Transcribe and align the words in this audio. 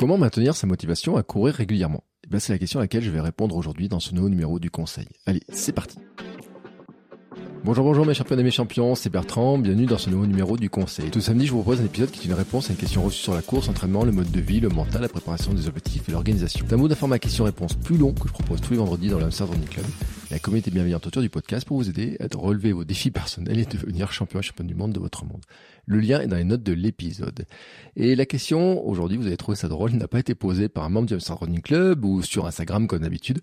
Comment 0.00 0.16
maintenir 0.16 0.56
sa 0.56 0.66
motivation 0.66 1.18
à 1.18 1.22
courir 1.22 1.54
régulièrement? 1.54 2.04
Eh 2.24 2.28
ben, 2.28 2.40
C'est 2.40 2.54
la 2.54 2.58
question 2.58 2.80
à 2.80 2.84
laquelle 2.84 3.02
je 3.02 3.10
vais 3.10 3.20
répondre 3.20 3.54
aujourd'hui 3.54 3.86
dans 3.90 4.00
ce 4.00 4.14
nouveau 4.14 4.30
numéro 4.30 4.58
du 4.58 4.70
conseil. 4.70 5.04
Allez, 5.26 5.42
c'est 5.50 5.72
parti 5.72 5.98
Bonjour, 7.64 7.84
bonjour 7.84 8.06
mes 8.06 8.14
champions 8.14 8.38
et 8.38 8.42
mes 8.42 8.50
champions, 8.50 8.94
c'est 8.94 9.10
Bertrand, 9.10 9.58
bienvenue 9.58 9.84
dans 9.84 9.98
ce 9.98 10.08
nouveau 10.08 10.24
numéro 10.24 10.56
du 10.56 10.70
Conseil. 10.70 11.10
Tout 11.10 11.20
samedi, 11.20 11.44
je 11.44 11.52
vous 11.52 11.60
propose 11.60 11.82
un 11.82 11.84
épisode 11.84 12.10
qui 12.10 12.22
est 12.22 12.30
une 12.30 12.32
réponse 12.32 12.70
à 12.70 12.72
une 12.72 12.78
question 12.78 13.02
reçue 13.02 13.20
sur 13.20 13.34
la 13.34 13.42
course, 13.42 13.66
l'entraînement, 13.66 14.02
le 14.02 14.12
mode 14.12 14.30
de 14.30 14.40
vie, 14.40 14.60
le 14.60 14.70
mental, 14.70 15.02
la 15.02 15.10
préparation 15.10 15.52
des 15.52 15.68
objectifs 15.68 16.08
et 16.08 16.12
l'organisation. 16.12 16.64
C'est 16.66 16.74
un 16.74 16.78
mot 16.78 16.88
d'information 16.88 17.20
question-réponse 17.20 17.74
plus 17.74 17.98
long 17.98 18.14
que 18.14 18.26
je 18.26 18.32
propose 18.32 18.62
tous 18.62 18.72
les 18.72 18.78
vendredis 18.78 19.10
dans 19.10 19.18
l'Amsterdam 19.18 19.60
Club, 19.68 19.84
la 20.30 20.38
communauté 20.38 20.70
bienveillante 20.70 21.06
autour 21.08 21.22
du 21.22 21.28
podcast 21.28 21.66
pour 21.66 21.76
vous 21.76 21.88
aider 21.88 22.16
à 22.20 22.26
relever 22.36 22.72
vos 22.72 22.84
défis 22.84 23.10
personnels 23.10 23.58
et 23.58 23.64
devenir 23.64 24.12
champion 24.12 24.38
et 24.38 24.42
championne 24.42 24.68
du 24.68 24.76
monde 24.76 24.92
de 24.92 25.00
votre 25.00 25.24
monde. 25.24 25.42
Le 25.86 25.98
lien 25.98 26.20
est 26.20 26.28
dans 26.28 26.36
les 26.36 26.44
notes 26.44 26.62
de 26.62 26.72
l'épisode. 26.72 27.46
Et 27.96 28.14
la 28.14 28.26
question, 28.26 28.86
aujourd'hui, 28.86 29.16
vous 29.16 29.26
avez 29.26 29.36
trouvé 29.36 29.56
ça 29.56 29.66
drôle, 29.66 29.90
n'a 29.92 30.06
pas 30.06 30.20
été 30.20 30.36
posée 30.36 30.68
par 30.68 30.84
un 30.84 30.88
membre 30.88 31.08
du 31.08 31.14
Amsterdam 31.14 31.48
Running 31.48 31.62
Club 31.62 32.04
ou 32.04 32.22
sur 32.22 32.46
Instagram 32.46 32.86
comme 32.86 33.00
d'habitude, 33.00 33.40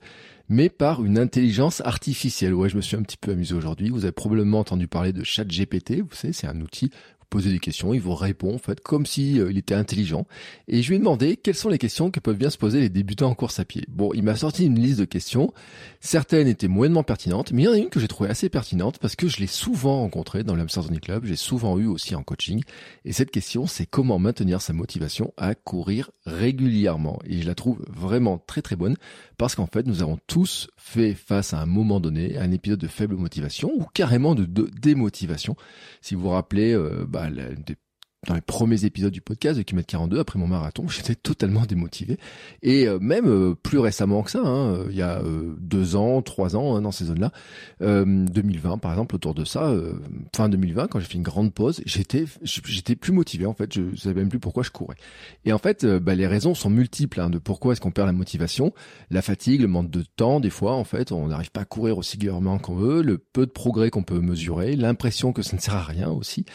mais 0.48 0.70
par 0.70 1.04
une 1.04 1.20
intelligence 1.20 1.82
artificielle. 1.82 2.54
Ouais, 2.54 2.70
je 2.70 2.78
me 2.78 2.82
suis 2.82 2.96
un 2.96 3.02
petit 3.02 3.18
peu 3.18 3.32
amusé 3.32 3.54
aujourd'hui. 3.54 3.90
Vous 3.90 4.06
avez 4.06 4.14
probablement 4.14 4.60
entendu 4.60 4.88
parler 4.88 5.12
de 5.12 5.26
ChatGPT. 5.26 6.00
Vous 6.00 6.16
savez, 6.16 6.32
c'est 6.32 6.48
un 6.48 6.62
outil 6.62 6.90
poser 7.30 7.52
des 7.52 7.60
questions, 7.60 7.94
il 7.94 8.02
vous 8.02 8.16
répond 8.16 8.56
en 8.56 8.58
fait 8.58 8.80
comme 8.80 9.06
si 9.06 9.40
euh, 9.40 9.52
il 9.52 9.58
était 9.58 9.76
intelligent. 9.76 10.26
Et 10.68 10.82
je 10.82 10.90
lui 10.90 10.96
ai 10.96 11.00
demandé 11.00 11.38
quelles 11.38 11.56
sont 11.56 11.70
les 11.70 11.78
questions 11.78 12.12
que 12.12 12.20
peuvent 12.20 12.38
bien 12.38 12.50
se 12.50 12.58
poser 12.58 12.80
les 12.80 12.90
débutants 12.90 13.30
en 13.30 13.36
course 13.36 13.60
à 13.60 13.66
pied. 13.66 13.84
Bon, 13.90 14.12
il 14.14 14.24
m'a 14.24 14.36
sorti 14.36 14.66
une 14.66 14.80
liste 14.80 15.00
de 15.00 15.06
questions. 15.06 15.54
Certaines 16.00 16.48
étaient 16.48 16.68
moyennement 16.68 17.04
pertinentes, 17.04 17.52
mais 17.52 17.64
il 17.64 17.66
y 17.66 17.68
en 17.68 17.74
a 17.74 17.78
une 17.78 17.90
que 17.90 18.00
j'ai 18.00 18.08
trouvée 18.08 18.30
assez 18.30 18.50
pertinente 18.50 18.98
parce 19.00 19.16
que 19.16 19.28
je 19.28 19.38
l'ai 19.38 19.48
souvent 19.48 20.02
rencontrée 20.02 20.44
dans 20.44 20.56
l'Amsterdam 20.56 21.00
Club, 21.00 21.26
j'ai 21.26 21.36
souvent 21.36 21.78
eu 21.78 21.86
aussi 21.88 22.16
en 22.16 22.24
coaching. 22.24 22.64
Et 23.06 23.14
cette 23.14 23.32
question, 23.32 23.68
c'est 23.68 23.86
comment 23.86 24.20
maintenir 24.20 24.62
sa 24.62 24.74
motivation 24.74 25.34
à 25.38 25.56
courir 25.56 26.12
régulièrement. 26.26 27.20
Et 27.26 27.42
je 27.42 27.48
la 27.48 27.56
trouve 27.56 27.84
vraiment 27.90 28.38
très 28.38 28.62
très 28.62 28.76
bonne 28.76 28.96
parce 29.38 29.56
qu'en 29.56 29.68
fait, 29.68 29.86
nous 29.86 30.02
avons 30.02 30.18
tous 30.28 30.70
fait 30.78 31.14
face 31.14 31.54
à 31.54 31.62
un 31.62 31.66
moment 31.66 32.00
donné 32.00 32.38
à 32.38 32.44
un 32.44 32.52
épisode 32.52 32.80
de 32.80 32.88
faible 32.88 33.16
motivation 33.16 33.72
ou 33.76 33.86
carrément 33.94 34.36
de, 34.36 34.46
démotivation. 34.46 35.56
Si 36.02 36.16
vous 36.16 36.22
vous 36.22 36.30
rappelez, 36.30 36.74
euh, 36.74 37.06
bah, 37.08 37.30
des 37.30 37.76
dans 38.26 38.34
les 38.34 38.42
premiers 38.42 38.84
épisodes 38.84 39.14
du 39.14 39.22
podcast 39.22 39.58
de 39.58 39.64
Kilomètre 39.64 39.88
42, 39.88 40.20
après 40.20 40.40
mon 40.40 40.48
marathon, 40.48 40.88
j'étais 40.90 41.16
totalement 41.16 41.66
démotivé. 41.66 42.18
Et 42.64 42.88
euh, 42.88 43.00
même 43.00 43.28
euh, 43.28 43.56
plus 43.56 43.80
récemment 43.80 44.24
que 44.24 44.32
ça, 44.32 44.42
hein, 44.44 44.74
euh, 44.74 44.88
il 44.90 44.96
y 44.96 45.02
a 45.02 45.22
deux 45.60 45.96
ans, 45.96 46.22
trois 46.22 46.56
ans, 46.56 46.76
hein, 46.76 46.82
dans 46.82 46.92
ces 46.92 47.06
zones-là, 47.06 47.32
2020 47.80 48.80
par 48.80 48.92
exemple, 48.92 49.16
autour 49.16 49.34
de 49.34 49.46
ça, 49.46 49.74
fin 50.36 50.50
2020, 50.50 50.88
quand 50.88 51.00
j'ai 51.00 51.06
fait 51.06 51.14
une 51.14 51.24
grande 51.24 51.54
pause, 51.54 51.82
j'étais 51.86 52.26
j'étais 52.44 52.96
plus 52.96 53.12
motivé 53.12 53.46
en 53.46 53.54
fait, 53.54 53.74
je 53.74 53.96
savais 53.96 54.22
même 54.22 54.30
plus 54.30 54.40
pourquoi 54.40 54.64
je 54.64 54.72
courais. 54.72 54.96
Et 55.46 55.54
en 55.54 55.58
fait, 55.58 55.86
bah, 55.86 56.16
les 56.16 56.28
raisons 56.28 56.56
sont 56.56 56.70
multiples 56.70 57.20
hein, 57.20 57.30
de 57.30 57.38
pourquoi 57.38 57.74
est-ce 57.74 57.82
qu'on 57.82 57.92
perd 57.92 58.08
la 58.08 58.14
motivation, 58.14 58.74
la 59.12 59.22
fatigue, 59.22 59.62
le 59.62 59.68
manque 59.68 59.90
de 59.90 60.04
temps, 60.16 60.40
des 60.40 60.50
fois 60.50 60.74
en 60.74 60.84
fait, 60.84 61.12
on 61.12 61.28
n'arrive 61.28 61.52
pas 61.52 61.62
à 61.62 61.66
courir 61.66 61.98
aussi 61.98 62.18
régulièrement 62.18 62.58
qu'on 62.58 62.76
veut, 62.76 63.04
le 63.04 63.20
peu 63.20 63.46
de 63.46 63.52
progrès 63.52 63.92
qu'on 63.92 64.04
peut 64.04 64.20
mesurer, 64.20 64.76
l'impression 64.76 65.34
que 65.34 65.44
ça 65.44 65.56
ne 65.56 65.62
sert 65.62 65.76
à 65.76 65.84
rien 65.84 66.10
aussi, 66.10 66.46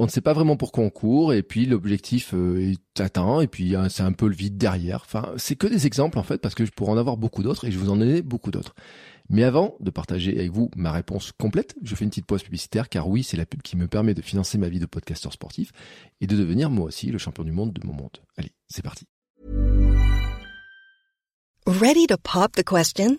on 0.00 0.06
ne 0.06 0.10
sait 0.10 0.22
pas 0.22 0.32
vraiment 0.32 0.56
pourquoi 0.56 0.82
on 0.82 0.88
court 0.88 1.34
et 1.34 1.42
puis 1.42 1.66
l'objectif 1.66 2.32
euh, 2.32 2.72
est 2.72 3.00
atteint 3.02 3.42
et 3.42 3.46
puis 3.46 3.76
hein, 3.76 3.90
c'est 3.90 4.02
un 4.02 4.12
peu 4.12 4.28
le 4.28 4.34
vide 4.34 4.56
derrière. 4.56 5.02
Enfin, 5.04 5.30
c'est 5.36 5.56
que 5.56 5.66
des 5.66 5.86
exemples 5.86 6.18
en 6.18 6.22
fait 6.22 6.38
parce 6.38 6.54
que 6.54 6.64
je 6.64 6.70
pourrais 6.70 6.92
en 6.92 6.96
avoir 6.96 7.18
beaucoup 7.18 7.42
d'autres 7.42 7.66
et 7.66 7.70
je 7.70 7.78
vous 7.78 7.90
en 7.90 8.00
ai 8.00 8.22
beaucoup 8.22 8.50
d'autres. 8.50 8.74
Mais 9.28 9.44
avant 9.44 9.76
de 9.78 9.90
partager 9.90 10.34
avec 10.38 10.52
vous 10.52 10.70
ma 10.74 10.90
réponse 10.90 11.32
complète, 11.32 11.76
je 11.82 11.94
fais 11.94 12.04
une 12.04 12.10
petite 12.10 12.24
pause 12.24 12.42
publicitaire 12.42 12.88
car 12.88 13.10
oui, 13.10 13.22
c'est 13.22 13.36
la 13.36 13.44
pub 13.44 13.60
qui 13.60 13.76
me 13.76 13.88
permet 13.88 14.14
de 14.14 14.22
financer 14.22 14.56
ma 14.56 14.70
vie 14.70 14.80
de 14.80 14.86
podcasteur 14.86 15.34
sportif 15.34 15.70
et 16.22 16.26
de 16.26 16.34
devenir 16.34 16.70
moi 16.70 16.86
aussi 16.86 17.08
le 17.08 17.18
champion 17.18 17.44
du 17.44 17.52
monde 17.52 17.74
de 17.74 17.86
mon 17.86 17.92
monde. 17.92 18.16
Allez, 18.38 18.52
c'est 18.68 18.82
parti. 18.82 19.04
Ready 21.66 22.06
to 22.06 22.16
pop 22.16 22.52
the 22.52 22.64
question? 22.64 23.18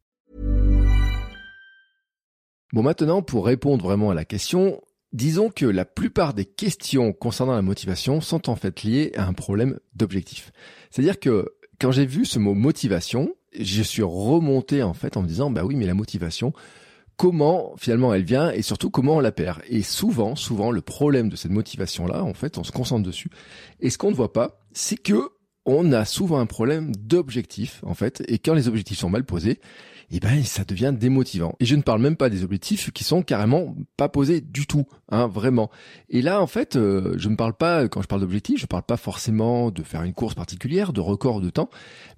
Bon, 2.73 2.83
maintenant, 2.83 3.21
pour 3.21 3.45
répondre 3.45 3.83
vraiment 3.83 4.11
à 4.11 4.13
la 4.13 4.23
question, 4.23 4.81
disons 5.11 5.49
que 5.49 5.65
la 5.65 5.83
plupart 5.83 6.33
des 6.33 6.45
questions 6.45 7.11
concernant 7.11 7.53
la 7.53 7.61
motivation 7.61 8.21
sont 8.21 8.49
en 8.49 8.55
fait 8.55 8.83
liées 8.83 9.11
à 9.15 9.27
un 9.27 9.33
problème 9.33 9.79
d'objectif. 9.93 10.51
C'est-à-dire 10.89 11.19
que 11.19 11.49
quand 11.79 11.91
j'ai 11.91 12.05
vu 12.05 12.25
ce 12.25 12.39
mot 12.39 12.53
motivation, 12.53 13.33
je 13.59 13.83
suis 13.83 14.03
remonté 14.03 14.83
en 14.83 14.93
fait 14.93 15.17
en 15.17 15.21
me 15.21 15.27
disant, 15.27 15.51
bah 15.51 15.65
oui, 15.65 15.75
mais 15.75 15.85
la 15.85 15.93
motivation, 15.93 16.53
comment 17.17 17.73
finalement 17.77 18.13
elle 18.13 18.23
vient 18.23 18.51
et 18.51 18.61
surtout 18.61 18.89
comment 18.89 19.17
on 19.17 19.19
la 19.19 19.33
perd? 19.33 19.61
Et 19.67 19.81
souvent, 19.81 20.37
souvent, 20.37 20.71
le 20.71 20.81
problème 20.81 21.27
de 21.27 21.35
cette 21.35 21.51
motivation-là, 21.51 22.23
en 22.23 22.33
fait, 22.33 22.57
on 22.57 22.63
se 22.63 22.71
concentre 22.71 23.03
dessus. 23.03 23.29
Et 23.81 23.89
ce 23.89 23.97
qu'on 23.97 24.11
ne 24.11 24.15
voit 24.15 24.31
pas, 24.31 24.61
c'est 24.71 24.97
que 24.97 25.29
on 25.65 25.91
a 25.91 26.05
souvent 26.05 26.39
un 26.39 26.47
problème 26.47 26.95
d'objectif, 26.95 27.81
en 27.85 27.93
fait. 27.93 28.23
Et 28.27 28.39
quand 28.39 28.53
les 28.53 28.67
objectifs 28.67 28.97
sont 28.97 29.09
mal 29.09 29.25
posés, 29.25 29.59
eh 30.13 30.19
ben 30.19 30.43
ça 30.43 30.63
devient 30.63 30.93
démotivant. 30.97 31.55
Et 31.59 31.65
je 31.65 31.75
ne 31.75 31.81
parle 31.81 32.01
même 32.01 32.15
pas 32.15 32.29
des 32.29 32.43
objectifs 32.43 32.91
qui 32.91 33.03
sont 33.03 33.21
carrément 33.21 33.75
pas 33.97 34.09
posés 34.09 34.41
du 34.41 34.67
tout, 34.67 34.85
hein, 35.09 35.27
vraiment. 35.27 35.69
Et 36.09 36.21
là, 36.21 36.41
en 36.41 36.47
fait, 36.47 36.75
euh, 36.75 37.13
je 37.17 37.29
ne 37.29 37.35
parle 37.35 37.53
pas, 37.53 37.87
quand 37.87 38.01
je 38.01 38.07
parle 38.07 38.21
d'objectifs, 38.21 38.59
je 38.59 38.65
parle 38.65 38.83
pas 38.83 38.97
forcément 38.97 39.71
de 39.71 39.83
faire 39.83 40.03
une 40.03 40.13
course 40.13 40.35
particulière, 40.35 40.93
de 40.93 40.99
record 40.99 41.41
de 41.41 41.49
temps, 41.49 41.69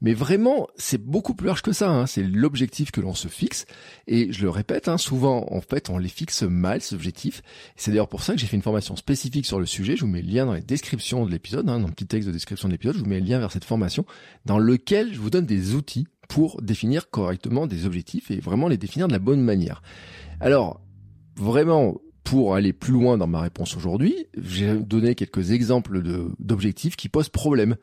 mais 0.01 0.13
vraiment, 0.13 0.67
c'est 0.75 1.01
beaucoup 1.01 1.35
plus 1.35 1.47
large 1.47 1.61
que 1.61 1.71
ça. 1.71 1.89
Hein. 1.89 2.05
C'est 2.07 2.23
l'objectif 2.23 2.91
que 2.91 3.01
l'on 3.01 3.13
se 3.13 3.27
fixe. 3.27 3.65
Et 4.07 4.31
je 4.33 4.41
le 4.41 4.49
répète, 4.49 4.87
hein, 4.87 4.97
souvent, 4.97 5.45
en 5.51 5.61
fait, 5.61 5.89
on 5.89 5.97
les 5.97 6.09
fixe 6.09 6.43
mal, 6.43 6.81
ces 6.81 6.95
objectifs. 6.95 7.41
C'est 7.75 7.91
d'ailleurs 7.91 8.09
pour 8.09 8.23
ça 8.23 8.33
que 8.33 8.39
j'ai 8.39 8.47
fait 8.47 8.57
une 8.57 8.63
formation 8.63 8.95
spécifique 8.95 9.45
sur 9.45 9.59
le 9.59 9.65
sujet. 9.65 9.95
Je 9.95 10.01
vous 10.01 10.11
mets 10.11 10.21
le 10.21 10.31
lien 10.31 10.45
dans 10.45 10.53
les 10.53 10.61
descriptions 10.61 11.25
de 11.25 11.31
l'épisode, 11.31 11.69
hein, 11.69 11.79
dans 11.79 11.87
le 11.87 11.93
petit 11.93 12.07
texte 12.07 12.27
de 12.27 12.33
description 12.33 12.67
de 12.67 12.73
l'épisode, 12.73 12.95
je 12.95 13.01
vous 13.01 13.09
mets 13.09 13.19
le 13.19 13.25
lien 13.25 13.39
vers 13.39 13.51
cette 13.51 13.65
formation 13.65 14.05
dans 14.45 14.57
lequel 14.57 15.13
je 15.13 15.19
vous 15.19 15.29
donne 15.29 15.45
des 15.45 15.75
outils 15.75 16.07
pour 16.27 16.61
définir 16.61 17.09
correctement 17.09 17.67
des 17.67 17.85
objectifs 17.85 18.31
et 18.31 18.39
vraiment 18.39 18.67
les 18.67 18.77
définir 18.77 19.07
de 19.07 19.13
la 19.13 19.19
bonne 19.19 19.41
manière. 19.41 19.81
Alors, 20.39 20.81
vraiment, 21.35 21.95
pour 22.23 22.55
aller 22.55 22.73
plus 22.73 22.93
loin 22.93 23.17
dans 23.17 23.27
ma 23.27 23.41
réponse 23.41 23.75
aujourd'hui, 23.75 24.27
j'ai 24.37 24.75
donné 24.75 25.13
quelques 25.15 25.51
exemples 25.51 26.01
d'objectifs 26.39 26.95
qui 26.95 27.09
posent 27.09 27.29
problème. 27.29 27.75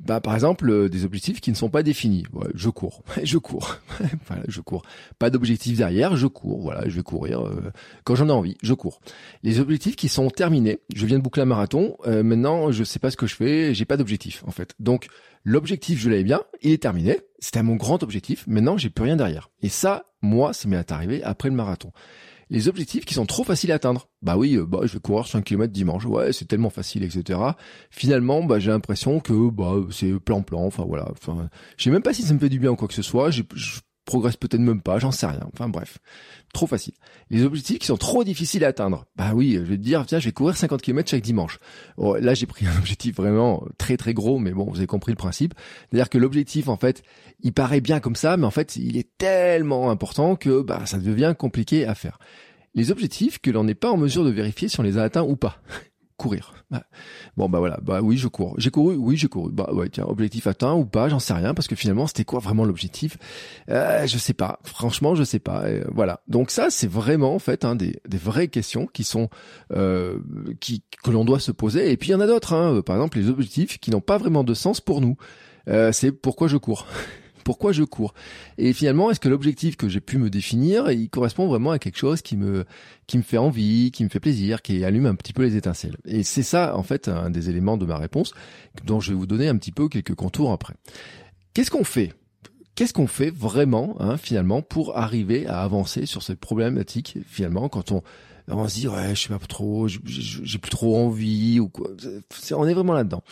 Bah, 0.00 0.20
par 0.20 0.34
exemple, 0.34 0.68
euh, 0.68 0.88
des 0.88 1.04
objectifs 1.04 1.40
qui 1.40 1.50
ne 1.50 1.56
sont 1.56 1.68
pas 1.68 1.82
définis. 1.82 2.24
je 2.54 2.68
cours, 2.70 3.04
je 3.22 3.38
cours, 3.38 3.78
je 4.48 4.60
cours. 4.60 4.82
Pas 5.18 5.30
d'objectif 5.30 5.76
derrière, 5.76 6.16
je 6.16 6.26
cours. 6.26 6.62
Voilà, 6.62 6.88
je 6.88 6.96
vais 6.96 7.02
courir 7.02 7.46
euh, 7.46 7.70
quand 8.02 8.16
j'en 8.16 8.28
ai 8.28 8.32
envie, 8.32 8.56
je 8.62 8.74
cours. 8.74 9.00
Les 9.42 9.60
objectifs 9.60 9.94
qui 9.94 10.08
sont 10.08 10.28
terminés. 10.30 10.80
Je 10.94 11.06
viens 11.06 11.18
de 11.18 11.22
boucler 11.22 11.42
un 11.42 11.46
marathon. 11.46 11.96
Euh, 12.06 12.22
maintenant, 12.22 12.72
je 12.72 12.82
sais 12.82 12.98
pas 12.98 13.10
ce 13.10 13.16
que 13.16 13.26
je 13.26 13.36
fais. 13.36 13.74
J'ai 13.74 13.84
pas 13.84 13.96
d'objectif 13.96 14.42
en 14.46 14.50
fait. 14.50 14.74
Donc, 14.80 15.06
l'objectif, 15.44 16.00
je 16.00 16.10
l'avais 16.10 16.24
bien. 16.24 16.40
Il 16.62 16.72
est 16.72 16.82
terminé. 16.82 17.20
C'était 17.38 17.62
mon 17.62 17.76
grand 17.76 18.02
objectif. 18.02 18.44
Maintenant, 18.48 18.76
j'ai 18.76 18.90
plus 18.90 19.04
rien 19.04 19.16
derrière. 19.16 19.50
Et 19.62 19.68
ça, 19.68 20.06
moi, 20.20 20.52
ça 20.52 20.68
m'est 20.68 20.90
arrivé 20.90 21.22
après 21.22 21.48
le 21.48 21.54
marathon 21.54 21.92
les 22.52 22.68
objectifs 22.68 23.06
qui 23.06 23.14
sont 23.14 23.24
trop 23.24 23.44
faciles 23.44 23.72
à 23.72 23.76
atteindre. 23.76 24.08
Bah 24.20 24.36
oui, 24.36 24.56
euh, 24.56 24.66
bah 24.66 24.80
je 24.84 24.92
vais 24.92 25.00
courir 25.00 25.26
5 25.26 25.42
km 25.42 25.72
dimanche, 25.72 26.04
ouais, 26.04 26.34
c'est 26.34 26.44
tellement 26.44 26.68
facile, 26.68 27.02
etc. 27.02 27.40
Finalement, 27.90 28.44
bah 28.44 28.58
j'ai 28.58 28.70
l'impression 28.70 29.20
que 29.20 29.50
bah 29.50 29.74
c'est 29.90 30.12
plan-plan, 30.20 30.60
enfin 30.66 30.84
voilà. 30.86 31.08
Enfin, 31.10 31.48
je 31.78 31.84
sais 31.84 31.90
même 31.90 32.02
pas 32.02 32.12
si 32.12 32.22
ça 32.22 32.34
me 32.34 32.38
fait 32.38 32.50
du 32.50 32.58
bien 32.58 32.70
ou 32.70 32.76
quoi 32.76 32.88
que 32.88 32.94
ce 32.94 33.02
soit. 33.02 33.30
Progresse 34.04 34.36
peut-être 34.36 34.60
même 34.60 34.82
pas, 34.82 34.98
j'en 34.98 35.12
sais 35.12 35.26
rien. 35.26 35.48
Enfin 35.52 35.68
bref, 35.68 35.98
trop 36.52 36.66
facile. 36.66 36.94
Les 37.30 37.44
objectifs 37.44 37.78
qui 37.78 37.86
sont 37.86 37.96
trop 37.96 38.24
difficiles 38.24 38.64
à 38.64 38.68
atteindre. 38.68 39.06
Bah 39.16 39.32
oui, 39.34 39.54
je 39.54 39.60
vais 39.60 39.76
te 39.76 39.82
dire, 39.82 40.04
tiens, 40.06 40.18
je 40.18 40.26
vais 40.26 40.32
courir 40.32 40.56
50 40.56 40.82
km 40.82 41.10
chaque 41.10 41.22
dimanche. 41.22 41.58
Oh, 41.96 42.16
là, 42.16 42.34
j'ai 42.34 42.46
pris 42.46 42.66
un 42.74 42.76
objectif 42.76 43.16
vraiment 43.16 43.64
très 43.78 43.96
très 43.96 44.14
gros, 44.14 44.38
mais 44.38 44.52
bon, 44.52 44.64
vous 44.64 44.78
avez 44.78 44.86
compris 44.86 45.12
le 45.12 45.16
principe. 45.16 45.54
C'est-à-dire 45.90 46.08
que 46.08 46.18
l'objectif, 46.18 46.68
en 46.68 46.76
fait, 46.76 47.02
il 47.40 47.52
paraît 47.52 47.80
bien 47.80 48.00
comme 48.00 48.16
ça, 48.16 48.36
mais 48.36 48.46
en 48.46 48.50
fait, 48.50 48.76
il 48.76 48.96
est 48.96 49.16
tellement 49.18 49.90
important 49.90 50.36
que 50.36 50.62
bah, 50.62 50.86
ça 50.86 50.98
devient 50.98 51.34
compliqué 51.38 51.86
à 51.86 51.94
faire. 51.94 52.18
Les 52.74 52.90
objectifs 52.90 53.38
que 53.38 53.50
l'on 53.50 53.64
n'est 53.64 53.74
pas 53.74 53.90
en 53.90 53.98
mesure 53.98 54.24
de 54.24 54.30
vérifier 54.30 54.68
si 54.68 54.80
on 54.80 54.82
les 54.82 54.98
a 54.98 55.02
atteints 55.02 55.22
ou 55.22 55.36
pas. 55.36 55.60
Courir. 56.22 56.54
Bah, 56.70 56.84
bon 57.36 57.48
bah 57.48 57.58
voilà, 57.58 57.80
bah 57.82 57.98
oui 58.00 58.16
je 58.16 58.28
cours. 58.28 58.54
J'ai 58.56 58.70
couru, 58.70 58.94
oui 58.94 59.16
j'ai 59.16 59.26
couru. 59.26 59.50
Bah 59.50 59.68
ouais 59.72 59.88
tiens, 59.88 60.04
objectif 60.04 60.46
atteint 60.46 60.72
ou 60.74 60.84
pas, 60.84 61.08
j'en 61.08 61.18
sais 61.18 61.32
rien 61.32 61.52
parce 61.52 61.66
que 61.66 61.74
finalement 61.74 62.06
c'était 62.06 62.24
quoi 62.24 62.38
vraiment 62.38 62.64
l'objectif? 62.64 63.18
Euh, 63.68 64.06
Je 64.06 64.18
sais 64.18 64.32
pas. 64.32 64.60
Franchement 64.62 65.16
je 65.16 65.24
sais 65.24 65.40
pas. 65.40 65.64
voilà. 65.92 66.20
Donc 66.28 66.52
ça 66.52 66.70
c'est 66.70 66.86
vraiment 66.86 67.34
en 67.34 67.40
fait 67.40 67.64
hein, 67.64 67.74
des, 67.74 67.98
des 68.08 68.18
vraies 68.18 68.46
questions 68.46 68.86
qui 68.86 69.02
sont 69.02 69.30
euh, 69.72 70.20
qui 70.60 70.84
que 71.02 71.10
l'on 71.10 71.24
doit 71.24 71.40
se 71.40 71.50
poser. 71.50 71.90
Et 71.90 71.96
puis 71.96 72.10
il 72.10 72.12
y 72.12 72.14
en 72.14 72.20
a 72.20 72.26
d'autres. 72.28 72.52
Hein, 72.52 72.82
par 72.86 72.94
exemple 72.94 73.18
les 73.18 73.28
objectifs 73.28 73.78
qui 73.80 73.90
n'ont 73.90 74.00
pas 74.00 74.18
vraiment 74.18 74.44
de 74.44 74.54
sens 74.54 74.80
pour 74.80 75.00
nous. 75.00 75.16
Euh, 75.68 75.90
c'est 75.90 76.12
pourquoi 76.12 76.46
je 76.46 76.56
cours. 76.56 76.86
pourquoi 77.44 77.72
je 77.72 77.84
cours. 77.84 78.14
Et 78.58 78.72
finalement, 78.72 79.10
est-ce 79.10 79.20
que 79.20 79.28
l'objectif 79.28 79.76
que 79.76 79.88
j'ai 79.88 80.00
pu 80.00 80.18
me 80.18 80.30
définir, 80.30 80.90
il 80.90 81.08
correspond 81.10 81.46
vraiment 81.46 81.70
à 81.70 81.78
quelque 81.78 81.98
chose 81.98 82.22
qui 82.22 82.36
me 82.36 82.64
qui 83.06 83.18
me 83.18 83.22
fait 83.22 83.38
envie, 83.38 83.90
qui 83.90 84.04
me 84.04 84.08
fait 84.08 84.20
plaisir, 84.20 84.62
qui 84.62 84.84
allume 84.84 85.06
un 85.06 85.14
petit 85.14 85.32
peu 85.32 85.42
les 85.42 85.56
étincelles? 85.56 85.96
Et 86.04 86.22
c'est 86.22 86.42
ça, 86.42 86.76
en 86.76 86.82
fait, 86.82 87.08
un 87.08 87.30
des 87.30 87.50
éléments 87.50 87.76
de 87.76 87.86
ma 87.86 87.96
réponse 87.96 88.32
dont 88.84 89.00
je 89.00 89.10
vais 89.10 89.16
vous 89.16 89.26
donner 89.26 89.48
un 89.48 89.56
petit 89.56 89.72
peu 89.72 89.88
quelques 89.88 90.14
contours 90.14 90.52
après. 90.52 90.74
Qu'est-ce 91.54 91.70
qu'on 91.70 91.84
fait? 91.84 92.14
Qu'est-ce 92.74 92.94
qu'on 92.94 93.06
fait 93.06 93.30
vraiment, 93.30 93.96
hein, 94.00 94.16
finalement, 94.16 94.62
pour 94.62 94.96
arriver 94.96 95.46
à 95.46 95.60
avancer 95.60 96.06
sur 96.06 96.22
cette 96.22 96.40
problématique, 96.40 97.18
finalement, 97.26 97.68
quand 97.68 97.92
on 97.92 98.02
on 98.48 98.68
se 98.68 98.74
dit 98.74 98.88
ouais 98.88 99.14
je 99.14 99.22
sais 99.22 99.28
pas 99.28 99.38
trop 99.38 99.88
j'ai 99.88 100.58
plus 100.58 100.70
trop 100.70 100.96
envie 100.96 101.60
ou 101.60 101.68
quoi 101.68 101.88
on 102.52 102.66
est 102.66 102.74
vraiment 102.74 102.94
là-dedans 102.94 103.22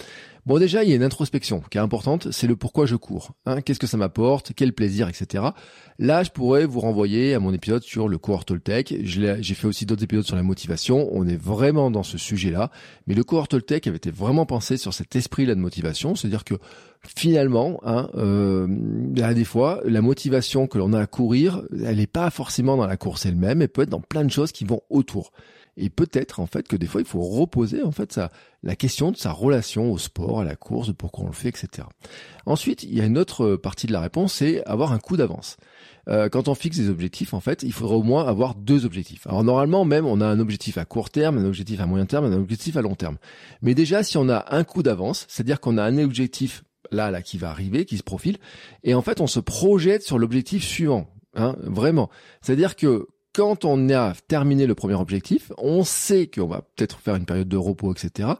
Bon, 0.46 0.58
déjà, 0.58 0.82
il 0.82 0.90
y 0.90 0.92
a 0.92 0.96
une 0.96 1.02
introspection 1.02 1.62
qui 1.70 1.78
est 1.78 1.80
importante, 1.80 2.30
c'est 2.30 2.46
le 2.46 2.56
pourquoi 2.56 2.86
je 2.86 2.96
cours. 2.96 3.32
Hein, 3.44 3.60
Qu'est-ce 3.60 3.78
que 3.78 3.86
ça 3.86 3.96
m'apporte, 3.96 4.52
quel 4.56 4.72
plaisir, 4.72 5.08
etc. 5.08 5.44
Là, 5.98 6.22
je 6.22 6.30
pourrais 6.30 6.64
vous 6.64 6.80
renvoyer 6.80 7.34
à 7.34 7.40
mon 7.40 7.52
épisode 7.52 7.82
sur 7.82 8.08
le 8.08 8.16
cohort 8.16 8.44
Toltec. 8.44 8.94
J'ai 9.02 9.54
fait 9.54 9.66
aussi 9.66 9.84
d'autres 9.84 10.02
épisodes 10.02 10.24
sur 10.24 10.36
la 10.36 10.42
motivation. 10.42 11.08
On 11.12 11.26
est 11.28 11.36
vraiment 11.36 11.90
dans 11.90 12.02
ce 12.02 12.16
sujet-là. 12.16 12.70
Mais 13.06 13.14
le 13.14 13.22
cohort 13.22 13.48
Toltec 13.48 13.86
avait 13.86 13.98
été 13.98 14.10
vraiment 14.10 14.46
pensé 14.46 14.78
sur 14.78 14.94
cet 14.94 15.14
esprit-là 15.14 15.54
de 15.54 15.60
motivation, 15.60 16.14
c'est-à-dire 16.14 16.44
que 16.44 16.54
finalement, 17.06 17.80
hein, 17.84 18.08
euh, 18.16 18.66
des 18.68 19.44
fois, 19.44 19.80
la 19.84 20.02
motivation 20.02 20.66
que 20.66 20.78
l'on 20.78 20.92
a 20.92 21.00
à 21.00 21.06
courir, 21.06 21.62
elle 21.84 21.96
n'est 21.96 22.06
pas 22.06 22.30
forcément 22.30 22.76
dans 22.76 22.86
la 22.86 22.96
course 22.96 23.26
elle-même, 23.26 23.62
elle 23.62 23.68
peut 23.68 23.82
être 23.82 23.90
dans 23.90 24.00
plein 24.00 24.24
de 24.24 24.30
choses 24.30 24.52
qui 24.52 24.64
vont 24.64 24.82
Et 25.76 25.88
peut-être 25.88 26.40
en 26.40 26.46
fait 26.46 26.66
que 26.68 26.76
des 26.76 26.86
fois 26.86 27.00
il 27.00 27.06
faut 27.06 27.22
reposer 27.22 27.82
en 27.82 27.92
fait 27.92 28.12
sa, 28.12 28.30
la 28.62 28.76
question 28.76 29.12
de 29.12 29.16
sa 29.16 29.32
relation 29.32 29.92
au 29.92 29.98
sport, 29.98 30.40
à 30.40 30.44
la 30.44 30.56
course, 30.56 30.92
pourquoi 30.92 31.24
on 31.24 31.28
le 31.28 31.32
fait, 31.32 31.48
etc. 31.48 31.86
Ensuite, 32.44 32.82
il 32.82 32.94
y 32.94 33.00
a 33.00 33.04
une 33.04 33.16
autre 33.16 33.56
partie 33.56 33.86
de 33.86 33.92
la 33.92 34.00
réponse, 34.00 34.34
c'est 34.34 34.64
avoir 34.64 34.92
un 34.92 34.98
coup 34.98 35.16
d'avance. 35.16 35.56
Euh, 36.08 36.28
quand 36.28 36.48
on 36.48 36.54
fixe 36.54 36.78
des 36.78 36.88
objectifs, 36.88 37.34
en 37.34 37.40
fait, 37.40 37.62
il 37.62 37.72
faudra 37.72 37.96
au 37.96 38.02
moins 38.02 38.26
avoir 38.26 38.54
deux 38.54 38.84
objectifs. 38.84 39.26
Alors 39.26 39.44
normalement, 39.44 39.84
même, 39.84 40.06
on 40.06 40.20
a 40.20 40.26
un 40.26 40.40
objectif 40.40 40.76
à 40.76 40.84
court 40.84 41.10
terme, 41.10 41.38
un 41.38 41.44
objectif 41.44 41.80
à 41.80 41.86
moyen 41.86 42.06
terme, 42.06 42.24
un 42.24 42.32
objectif 42.32 42.76
à 42.76 42.82
long 42.82 42.94
terme. 42.94 43.18
Mais 43.62 43.74
déjà, 43.74 44.02
si 44.02 44.18
on 44.18 44.28
a 44.28 44.46
un 44.50 44.64
coup 44.64 44.82
d'avance, 44.82 45.26
c'est-à-dire 45.28 45.60
qu'on 45.60 45.78
a 45.78 45.84
un 45.84 45.98
objectif 45.98 46.64
là, 46.90 47.10
là, 47.10 47.22
qui 47.22 47.38
va 47.38 47.50
arriver, 47.50 47.84
qui 47.84 47.96
se 47.96 48.02
profile, 48.02 48.38
et 48.82 48.94
en 48.94 49.02
fait, 49.02 49.20
on 49.20 49.26
se 49.26 49.40
projette 49.40 50.02
sur 50.02 50.18
l'objectif 50.18 50.64
suivant. 50.64 51.06
Hein, 51.36 51.54
vraiment. 51.62 52.10
C'est-à-dire 52.42 52.74
que 52.74 53.06
quand 53.32 53.64
on 53.64 53.90
a 53.90 54.14
terminé 54.28 54.66
le 54.66 54.74
premier 54.74 54.94
objectif, 54.94 55.52
on 55.58 55.84
sait 55.84 56.26
qu'on 56.26 56.46
va 56.46 56.62
peut-être 56.76 56.98
faire 56.98 57.16
une 57.16 57.26
période 57.26 57.48
de 57.48 57.56
repos, 57.56 57.92
etc. 57.92 58.30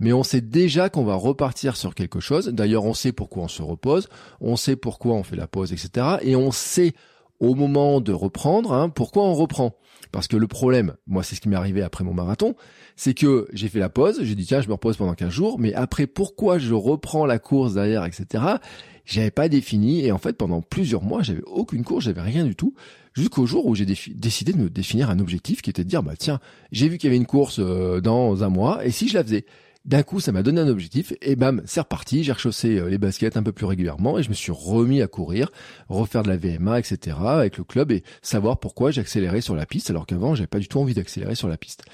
Mais 0.00 0.12
on 0.12 0.22
sait 0.22 0.40
déjà 0.40 0.88
qu'on 0.88 1.04
va 1.04 1.14
repartir 1.14 1.76
sur 1.76 1.94
quelque 1.94 2.20
chose. 2.20 2.48
D'ailleurs, 2.48 2.84
on 2.84 2.94
sait 2.94 3.12
pourquoi 3.12 3.44
on 3.44 3.48
se 3.48 3.62
repose, 3.62 4.08
on 4.40 4.56
sait 4.56 4.76
pourquoi 4.76 5.14
on 5.14 5.22
fait 5.22 5.36
la 5.36 5.48
pause, 5.48 5.72
etc. 5.72 6.18
Et 6.22 6.36
on 6.36 6.50
sait 6.50 6.94
au 7.40 7.54
moment 7.54 8.00
de 8.00 8.12
reprendre 8.12 8.72
hein, 8.72 8.88
pourquoi 8.88 9.24
on 9.24 9.34
reprend. 9.34 9.76
Parce 10.12 10.26
que 10.26 10.36
le 10.36 10.46
problème, 10.46 10.94
moi 11.06 11.22
c'est 11.22 11.34
ce 11.34 11.40
qui 11.40 11.48
m'est 11.48 11.56
arrivé 11.56 11.82
après 11.82 12.02
mon 12.02 12.14
marathon, 12.14 12.54
c'est 12.96 13.14
que 13.14 13.46
j'ai 13.52 13.68
fait 13.68 13.78
la 13.78 13.90
pause, 13.90 14.22
j'ai 14.22 14.34
dit 14.34 14.46
tiens 14.46 14.60
je 14.60 14.68
me 14.68 14.72
repose 14.72 14.96
pendant 14.96 15.14
15 15.14 15.30
jours, 15.30 15.58
mais 15.58 15.74
après 15.74 16.06
pourquoi 16.06 16.58
je 16.58 16.72
reprends 16.72 17.26
la 17.26 17.38
course 17.38 17.74
derrière, 17.74 18.04
etc. 18.04 18.44
J'avais 19.08 19.30
pas 19.30 19.48
défini 19.48 20.04
et 20.04 20.12
en 20.12 20.18
fait 20.18 20.34
pendant 20.34 20.60
plusieurs 20.60 21.02
mois 21.02 21.22
j'avais 21.22 21.40
aucune 21.46 21.82
course, 21.82 22.04
j'avais 22.04 22.20
rien 22.20 22.44
du 22.44 22.54
tout 22.54 22.74
jusqu'au 23.14 23.46
jour 23.46 23.64
où 23.64 23.74
j'ai 23.74 23.86
décidé 23.86 24.52
de 24.52 24.58
me 24.58 24.68
définir 24.68 25.08
un 25.08 25.18
objectif 25.18 25.62
qui 25.62 25.70
était 25.70 25.82
de 25.82 25.88
dire 25.88 26.02
bah 26.02 26.12
tiens 26.18 26.40
j'ai 26.72 26.90
vu 26.90 26.98
qu'il 26.98 27.08
y 27.08 27.10
avait 27.10 27.16
une 27.16 27.24
course 27.24 27.58
euh, 27.58 28.02
dans 28.02 28.44
un 28.44 28.50
mois 28.50 28.84
et 28.84 28.90
si 28.90 29.08
je 29.08 29.14
la 29.14 29.24
faisais? 29.24 29.46
D'un 29.86 30.02
coup 30.02 30.20
ça 30.20 30.30
m'a 30.30 30.42
donné 30.42 30.60
un 30.60 30.68
objectif 30.68 31.14
et 31.22 31.36
bam 31.36 31.62
c'est 31.64 31.80
reparti. 31.80 32.22
J'ai 32.22 32.32
rechaussé 32.32 32.78
euh, 32.78 32.90
les 32.90 32.98
baskets 32.98 33.38
un 33.38 33.42
peu 33.42 33.52
plus 33.52 33.64
régulièrement 33.64 34.18
et 34.18 34.22
je 34.22 34.28
me 34.28 34.34
suis 34.34 34.52
remis 34.52 35.00
à 35.00 35.06
courir 35.06 35.50
refaire 35.88 36.22
de 36.22 36.28
la 36.28 36.36
VMA 36.36 36.78
etc 36.78 37.16
avec 37.22 37.56
le 37.56 37.64
club 37.64 37.90
et 37.92 38.02
savoir 38.20 38.60
pourquoi 38.60 38.90
j'accélérais 38.90 39.40
sur 39.40 39.54
la 39.54 39.64
piste 39.64 39.88
alors 39.88 40.04
qu'avant 40.04 40.34
j'avais 40.34 40.48
pas 40.48 40.58
du 40.58 40.68
tout 40.68 40.80
envie 40.80 40.92
d'accélérer 40.92 41.34
sur 41.34 41.48
la 41.48 41.56
piste. 41.56 41.84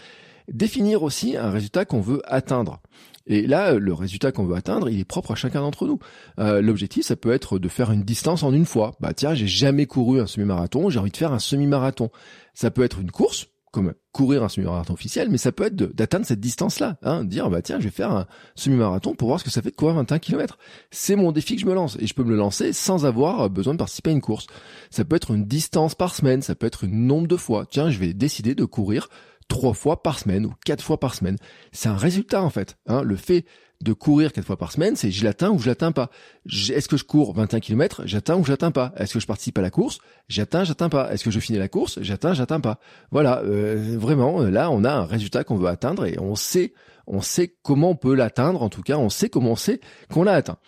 Définir 0.53 1.05
aussi 1.05 1.37
un 1.37 1.51
résultat 1.51 1.85
qu'on 1.85 2.01
veut 2.01 2.23
atteindre 2.25 2.81
et 3.27 3.47
là, 3.47 3.75
le 3.75 3.95
résultat 3.95 4.33
qu'on 4.33 4.45
veut 4.45 4.57
atteindre, 4.57 4.89
il 4.91 5.01
est 5.01 5.05
propre 5.05 5.33
à 5.33 5.35
chacun 5.35 5.61
d'entre 5.61 5.87
nous. 5.87 5.99
Euh, 6.39 6.61
L'objectif, 6.61 7.07
ça 7.07 7.17
peut 7.17 7.33
être 7.33 7.59
de 7.59 7.69
faire 7.69 7.91
une 7.91 8.03
distance 8.03 8.43
en 8.43 8.53
une 8.53 8.67
fois. 8.67 8.97
Bah 9.01 9.15
tiens, 9.15 9.35
j'ai 9.35 9.47
jamais 9.47 9.87
couru 9.87 10.21
un 10.21 10.27
semi-marathon, 10.27 10.91
j'ai 10.91 10.99
envie 10.99 11.11
de 11.11 11.17
faire 11.17 11.33
un 11.33 11.39
semi-marathon. 11.39 12.11
Ça 12.53 12.71
peut 12.71 12.85
être 12.85 13.01
une 13.01 13.11
course, 13.11 13.49
comme 13.73 13.95
courir 14.13 14.45
un 14.45 14.49
semi-marathon 14.49 14.93
officiel, 14.93 15.31
mais 15.31 15.39
ça 15.39 15.53
peut 15.53 15.65
être 15.65 15.75
d'atteindre 15.75 16.27
cette 16.27 16.39
distance-là. 16.39 16.99
Hein, 17.03 17.25
dire, 17.25 17.49
bah 17.49 17.63
tiens, 17.63 17.81
je 17.81 17.85
vais 17.85 17.91
faire 17.91 18.13
un 18.13 18.27
semi-marathon 18.57 19.15
pour 19.15 19.29
voir 19.29 19.41
ce 19.41 19.45
que 19.45 19.51
ça 19.51 19.63
fait 19.63 19.71
de 19.71 19.77
courir 19.77 19.95
21 19.97 20.19
km. 20.19 20.59
C'est 20.91 21.17
mon 21.17 21.33
défi 21.33 21.57
que 21.57 21.63
je 21.63 21.67
me 21.67 21.75
lance. 21.75 21.97
Et 22.01 22.07
je 22.07 22.15
peux 22.15 22.25
me 22.25 22.31
le 22.31 22.37
lancer 22.37 22.75
sans 22.75 23.07
avoir 23.07 23.49
besoin 23.49 23.73
de 23.73 23.79
participer 23.79 24.11
à 24.11 24.13
une 24.13 24.21
course. 24.21 24.47
Ça 24.91 25.05
peut 25.05 25.17
être 25.17 25.31
une 25.33 25.47
distance 25.47 25.95
par 25.95 26.15
semaine, 26.15 26.43
ça 26.43 26.55
peut 26.55 26.67
être 26.67 26.85
une 26.85 27.07
nombre 27.07 27.27
de 27.27 27.37
fois. 27.37 27.65
Tiens, 27.69 27.91
je 27.91 27.99
vais 27.99 28.13
décider 28.13 28.55
de 28.55 28.65
courir 28.65 29.09
trois 29.49 29.75
fois 29.75 30.03
par 30.03 30.19
semaine 30.19 30.47
ou 30.47 30.55
quatre 30.65 30.83
fois 30.83 30.99
par 30.99 31.15
semaine. 31.15 31.37
C'est 31.73 31.89
un 31.89 31.97
résultat 31.97 32.43
en 32.43 32.51
fait. 32.51 32.77
Hein. 32.87 33.03
Le 33.03 33.17
fait 33.17 33.45
de 33.83 33.93
courir 33.93 34.33
quatre 34.33 34.47
fois 34.47 34.57
par 34.57 34.73
semaine, 34.73 34.97
c'est 34.97 35.11
je 35.11 35.25
l'atteins 35.25 35.51
ou 35.51 35.59
je 35.59 35.67
l'atteins 35.67 35.93
pas. 35.93 36.11
Est-ce 36.51 36.89
que 36.89 36.97
je 36.97 37.05
cours 37.05 37.35
21 37.35 37.61
km 37.61 38.03
J'atteins 38.07 38.37
ou 38.37 38.45
j'atteins 38.45 38.71
pas. 38.71 38.93
Est-ce 38.97 39.13
que 39.15 39.21
je 39.21 39.27
participe 39.27 39.59
à 39.59 39.63
la 39.63 39.71
course 39.71 39.99
J'atteins, 40.29 40.65
j'atteins 40.65 40.89
pas. 40.89 41.13
Est-ce 41.13 41.25
que 41.25 41.31
je 41.31 41.39
finis 41.39 41.59
la 41.59 41.69
course 41.69 41.99
J'atteins, 42.01 42.35
j'atteins 42.35 42.61
pas. 42.61 42.79
Voilà, 43.11 43.43
euh, 43.45 43.97
vraiment, 43.99 44.41
là, 44.41 44.71
on 44.71 44.85
a 44.85 44.93
un 44.93 45.05
résultat 45.05 45.45
qu'on 45.45 45.57
veut 45.57 45.69
atteindre 45.69 46.07
et 46.07 46.19
on 46.19 46.35
sait, 46.35 46.73
on 47.07 47.21
sait 47.21 47.55
comment 47.63 47.91
on 47.91 47.97
peut 47.97 48.15
l'atteindre. 48.15 48.63
En 48.63 48.71
tout 48.71 48.83
cas, 48.83 48.97
on 48.97 49.11
sait 49.11 49.29
comment 49.29 49.53
on 49.53 49.57
sait 49.57 49.81
qu'on 50.11 50.23
l'a 50.23 50.33
atteint. 50.33 50.59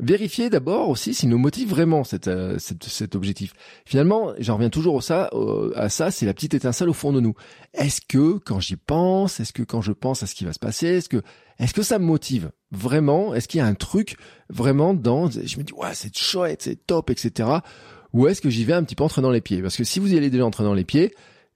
Vérifier 0.00 0.48
d'abord 0.48 0.88
aussi 0.88 1.12
s'il 1.12 1.28
nous 1.28 1.38
motive 1.38 1.68
vraiment 1.68 2.02
euh, 2.28 2.56
cet 2.58 3.14
objectif. 3.16 3.52
Finalement, 3.84 4.32
j'en 4.38 4.54
reviens 4.54 4.70
toujours 4.70 5.02
ça, 5.02 5.30
à 5.74 5.88
ça, 5.88 6.10
c'est 6.10 6.26
la 6.26 6.34
petite 6.34 6.54
étincelle 6.54 6.88
au 6.88 6.92
fond 6.92 7.12
de 7.12 7.20
nous. 7.20 7.34
Est-ce 7.74 8.00
que 8.00 8.38
quand 8.38 8.60
j'y 8.60 8.76
pense, 8.76 9.40
est-ce 9.40 9.52
que 9.52 9.62
quand 9.62 9.80
je 9.80 9.92
pense 9.92 10.22
à 10.22 10.26
ce 10.26 10.34
qui 10.34 10.44
va 10.44 10.52
se 10.52 10.58
passer, 10.58 10.86
est-ce 10.86 11.08
que 11.08 11.22
est-ce 11.58 11.74
que 11.74 11.82
ça 11.82 11.98
me 11.98 12.04
motive 12.04 12.52
vraiment? 12.70 13.34
Est-ce 13.34 13.48
qu'il 13.48 13.58
y 13.58 13.60
a 13.60 13.66
un 13.66 13.74
truc 13.74 14.16
vraiment 14.48 14.94
dans 14.94 15.28
Je 15.30 15.58
me 15.58 15.64
dis 15.64 15.72
ouais 15.72 15.94
c'est 15.94 16.16
chouette, 16.16 16.62
c'est 16.62 16.86
top, 16.86 17.10
etc. 17.10 17.48
Ou 18.12 18.28
est-ce 18.28 18.40
que 18.40 18.50
j'y 18.50 18.64
vais 18.64 18.74
un 18.74 18.84
petit 18.84 18.94
peu 18.94 19.04
en 19.04 19.08
traînant 19.08 19.30
les 19.30 19.40
pieds? 19.40 19.60
Parce 19.62 19.76
que 19.76 19.84
si 19.84 19.98
vous 19.98 20.14
y 20.14 20.16
allez 20.16 20.30
déjà 20.30 20.44
en 20.44 20.50
traînant 20.50 20.74
les 20.74 20.84
pieds, 20.84 21.12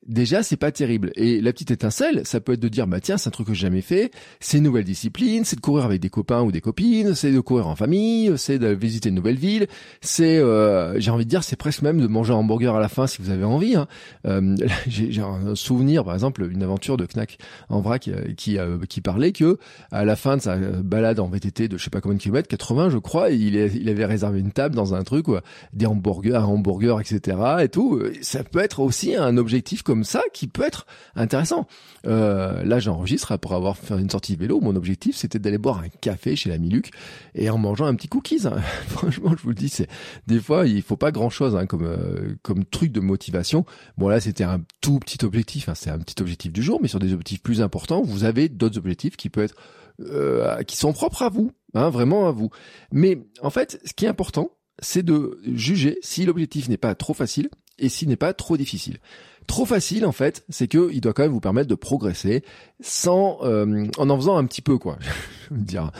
déjà 0.06 0.42
c'est 0.42 0.56
pas 0.56 0.72
terrible. 0.72 1.12
Et 1.16 1.40
la 1.40 1.52
petite 1.52 1.70
étincelle, 1.70 2.22
ça 2.24 2.40
peut 2.40 2.52
être 2.52 2.60
de 2.60 2.68
dire 2.68 2.86
bah 2.86 3.00
tiens 3.00 3.16
c'est 3.16 3.28
un 3.28 3.30
truc 3.30 3.48
que 3.48 3.54
j'ai 3.54 3.62
jamais 3.62 3.80
fait, 3.80 4.10
c'est 4.40 4.58
une 4.58 4.64
nouvelle 4.64 4.84
discipline, 4.84 5.44
c'est 5.44 5.56
de 5.56 5.60
courir 5.60 5.84
avec 5.84 6.00
des 6.00 6.10
copains 6.10 6.42
ou 6.42 6.52
des 6.52 6.60
copines, 6.60 7.14
c'est 7.14 7.32
de 7.32 7.40
courir 7.40 7.68
en 7.68 7.76
famille, 7.76 8.32
c'est 8.36 8.58
de 8.58 8.68
visiter 8.68 9.08
une 9.10 9.14
nouvelle 9.14 9.36
ville, 9.36 9.66
c'est 10.00 10.38
euh, 10.38 10.98
j'ai 11.00 11.10
envie 11.10 11.24
de 11.24 11.30
dire 11.30 11.44
c'est 11.44 11.56
presque 11.56 11.82
même 11.82 12.00
de 12.00 12.06
manger 12.06 12.32
un 12.32 12.36
hamburger 12.36 12.74
à 12.74 12.80
la 12.80 12.88
fin 12.88 13.06
si 13.06 13.22
vous 13.22 13.30
avez 13.30 13.44
envie. 13.44 13.76
Hein. 13.76 13.86
Euh, 14.26 14.56
j'ai 14.86 15.22
un 15.22 15.54
souvenir 15.54 16.04
par 16.04 16.14
exemple 16.14 16.48
une 16.50 16.62
aventure 16.62 16.96
de 16.96 17.06
Knack 17.06 17.38
en 17.68 17.80
vrac 17.80 18.02
qui 18.02 18.42
qui, 18.42 18.58
euh, 18.58 18.78
qui 18.88 19.00
parlait 19.00 19.32
que 19.32 19.58
à 19.92 20.04
la 20.04 20.16
fin 20.16 20.36
de 20.36 20.42
sa 20.42 20.56
balade 20.56 21.20
en 21.20 21.28
VTT 21.28 21.68
de 21.68 21.78
je 21.78 21.84
sais 21.84 21.90
pas 21.90 22.00
combien 22.00 22.16
de 22.16 22.22
kilomètres, 22.22 22.48
80 22.48 22.90
je 22.90 22.98
crois, 22.98 23.30
il, 23.30 23.56
avait 23.88 24.04
réservé 24.04 24.40
une 24.40 24.50
table 24.50 24.74
dans 24.74 24.94
un 24.94 25.02
truc 25.04 25.26
des 25.72 25.86
hamburgers, 25.86 26.34
un 26.34 26.44
hamburger 26.44 26.98
etc 27.00 27.36
et 27.60 27.68
tout. 27.68 28.02
Ça 28.20 28.42
peut 28.42 28.58
être 28.58 28.80
aussi 28.80 29.14
un 29.14 29.36
objectif 29.36 29.84
comme 29.92 30.04
ça 30.04 30.22
qui 30.32 30.46
peut 30.46 30.62
être 30.62 30.86
intéressant. 31.16 31.66
Euh, 32.06 32.64
là, 32.64 32.78
j'enregistre 32.78 33.36
pour 33.36 33.52
avoir 33.52 33.76
fait 33.76 33.92
une 34.00 34.08
sortie 34.08 34.36
de 34.36 34.40
vélo. 34.40 34.58
Mon 34.58 34.74
objectif, 34.74 35.16
c'était 35.16 35.38
d'aller 35.38 35.58
boire 35.58 35.80
un 35.80 35.90
café 35.90 36.34
chez 36.34 36.48
la 36.48 36.56
Miluc 36.56 36.92
et 37.34 37.50
en 37.50 37.58
mangeant 37.58 37.84
un 37.84 37.94
petit 37.94 38.08
cookies. 38.08 38.46
Hein. 38.46 38.56
Franchement, 38.88 39.34
je 39.36 39.42
vous 39.42 39.50
le 39.50 39.54
dis, 39.54 39.68
c'est 39.68 39.88
des 40.26 40.40
fois, 40.40 40.66
il 40.66 40.80
faut 40.80 40.96
pas 40.96 41.12
grand 41.12 41.28
chose 41.28 41.54
hein, 41.56 41.66
comme 41.66 41.84
euh, 41.84 42.36
comme 42.40 42.64
truc 42.64 42.90
de 42.90 43.00
motivation. 43.00 43.66
Bon 43.98 44.08
là, 44.08 44.18
c'était 44.18 44.44
un 44.44 44.62
tout 44.80 44.98
petit 44.98 45.22
objectif. 45.26 45.68
Hein. 45.68 45.74
C'est 45.74 45.90
un 45.90 45.98
petit 45.98 46.22
objectif 46.22 46.50
du 46.54 46.62
jour, 46.62 46.78
mais 46.80 46.88
sur 46.88 46.98
des 46.98 47.12
objectifs 47.12 47.42
plus 47.42 47.60
importants, 47.60 48.00
vous 48.00 48.24
avez 48.24 48.48
d'autres 48.48 48.78
objectifs 48.78 49.18
qui 49.18 49.28
peuvent 49.28 49.44
être 49.44 49.56
euh, 50.00 50.62
qui 50.62 50.78
sont 50.78 50.94
propres 50.94 51.20
à 51.20 51.28
vous, 51.28 51.52
hein, 51.74 51.90
vraiment 51.90 52.28
à 52.28 52.32
vous. 52.32 52.48
Mais 52.92 53.18
en 53.42 53.50
fait, 53.50 53.78
ce 53.84 53.92
qui 53.92 54.06
est 54.06 54.08
important, 54.08 54.56
c'est 54.78 55.02
de 55.02 55.38
juger 55.44 55.98
si 56.00 56.24
l'objectif 56.24 56.70
n'est 56.70 56.78
pas 56.78 56.94
trop 56.94 57.12
facile 57.12 57.50
et 57.82 57.88
s'il 57.88 58.08
n'est 58.08 58.16
pas 58.16 58.32
trop 58.32 58.56
difficile. 58.56 58.98
Trop 59.46 59.66
facile 59.66 60.06
en 60.06 60.12
fait, 60.12 60.44
c'est 60.48 60.68
que 60.68 60.90
il 60.92 61.00
doit 61.00 61.12
quand 61.12 61.22
même 61.22 61.32
vous 61.32 61.40
permettre 61.40 61.68
de 61.68 61.74
progresser 61.74 62.44
sans 62.80 63.38
euh, 63.42 63.86
en 63.98 64.08
en 64.08 64.16
faisant 64.16 64.36
un 64.36 64.44
petit 64.46 64.62
peu 64.62 64.78
quoi. 64.78 64.98
dire. 65.50 65.90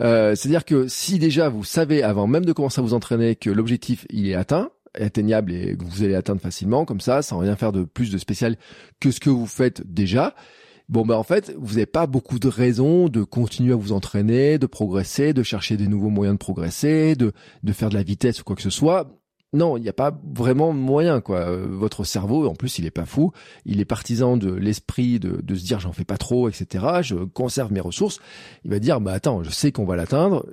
Euh, 0.00 0.34
c'est-à-dire 0.34 0.64
que 0.64 0.88
si 0.88 1.18
déjà 1.18 1.48
vous 1.48 1.64
savez 1.64 2.02
avant 2.02 2.26
même 2.26 2.44
de 2.44 2.52
commencer 2.52 2.80
à 2.80 2.82
vous 2.82 2.94
entraîner 2.94 3.36
que 3.36 3.50
l'objectif 3.50 4.04
il 4.10 4.28
est 4.28 4.34
atteint, 4.34 4.70
atteignable 4.94 5.52
et 5.52 5.76
que 5.76 5.84
vous 5.84 6.02
allez 6.02 6.16
atteindre 6.16 6.40
facilement 6.40 6.84
comme 6.84 7.00
ça, 7.00 7.22
sans 7.22 7.38
rien 7.38 7.54
faire 7.54 7.72
de 7.72 7.84
plus 7.84 8.10
de 8.10 8.18
spécial 8.18 8.56
que 9.00 9.12
ce 9.12 9.20
que 9.20 9.30
vous 9.30 9.46
faites 9.46 9.82
déjà. 9.86 10.34
Bon 10.88 11.04
ben 11.04 11.14
en 11.16 11.22
fait, 11.22 11.54
vous 11.56 11.74
n'avez 11.74 11.86
pas 11.86 12.06
beaucoup 12.06 12.38
de 12.38 12.48
raisons 12.48 13.08
de 13.08 13.22
continuer 13.22 13.74
à 13.74 13.76
vous 13.76 13.92
entraîner, 13.92 14.58
de 14.58 14.66
progresser, 14.66 15.34
de 15.34 15.42
chercher 15.42 15.76
des 15.76 15.86
nouveaux 15.86 16.08
moyens 16.08 16.34
de 16.34 16.38
progresser, 16.38 17.14
de 17.14 17.32
de 17.62 17.72
faire 17.72 17.90
de 17.90 17.94
la 17.94 18.02
vitesse 18.02 18.40
ou 18.40 18.44
quoi 18.44 18.56
que 18.56 18.62
ce 18.62 18.70
soit 18.70 19.08
non, 19.54 19.78
il 19.78 19.82
n'y 19.82 19.88
a 19.88 19.94
pas 19.94 20.18
vraiment 20.34 20.72
moyen 20.72 21.22
quoi. 21.22 21.38
Euh, 21.38 21.66
votre 21.70 22.04
cerveau, 22.04 22.46
en 22.46 22.54
plus, 22.54 22.78
il 22.78 22.84
est 22.84 22.90
pas 22.90 23.06
fou. 23.06 23.32
Il 23.64 23.80
est 23.80 23.86
partisan 23.86 24.36
de 24.36 24.52
l'esprit 24.52 25.18
de, 25.18 25.54
se 25.54 25.64
dire 25.64 25.80
j'en 25.80 25.92
fais 25.92 26.04
pas 26.04 26.18
trop, 26.18 26.50
etc. 26.50 26.84
Je 27.02 27.14
conserve 27.14 27.72
mes 27.72 27.80
ressources. 27.80 28.20
Il 28.64 28.70
va 28.70 28.78
dire 28.78 29.00
bah 29.00 29.12
attends, 29.12 29.42
je 29.42 29.50
sais 29.50 29.72
qu'on 29.72 29.86
va 29.86 29.96
l'atteindre. 29.96 30.44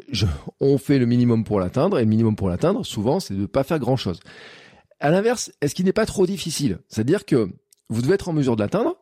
On 0.62 0.78
fait 0.78 0.98
le 0.98 1.06
minimum 1.06 1.44
pour 1.44 1.60
l'atteindre 1.60 2.00
et 2.00 2.04
le 2.04 2.10
minimum 2.10 2.38
pour 2.38 2.48
l'atteindre, 2.48 2.86
souvent, 2.86 3.20
c'est 3.20 3.36
de 3.36 3.46
pas 3.46 3.64
faire 3.64 3.80
grand 3.80 3.98
chose. 3.98 4.22
À 5.02 5.12
l'inverse, 5.12 5.52
est-ce 5.60 5.75
qu'il 5.75 5.86
n'est 5.86 5.94
pas 5.94 6.06
trop 6.06 6.25
difficile? 6.25 6.80
C'est-à-dire 6.88 7.25
que 7.25 7.50
vous 7.90 8.02
devez 8.02 8.14
être 8.14 8.30
en 8.30 8.34
mesure 8.34 8.56
de 8.56 8.64
l'atteindre, 8.64 8.96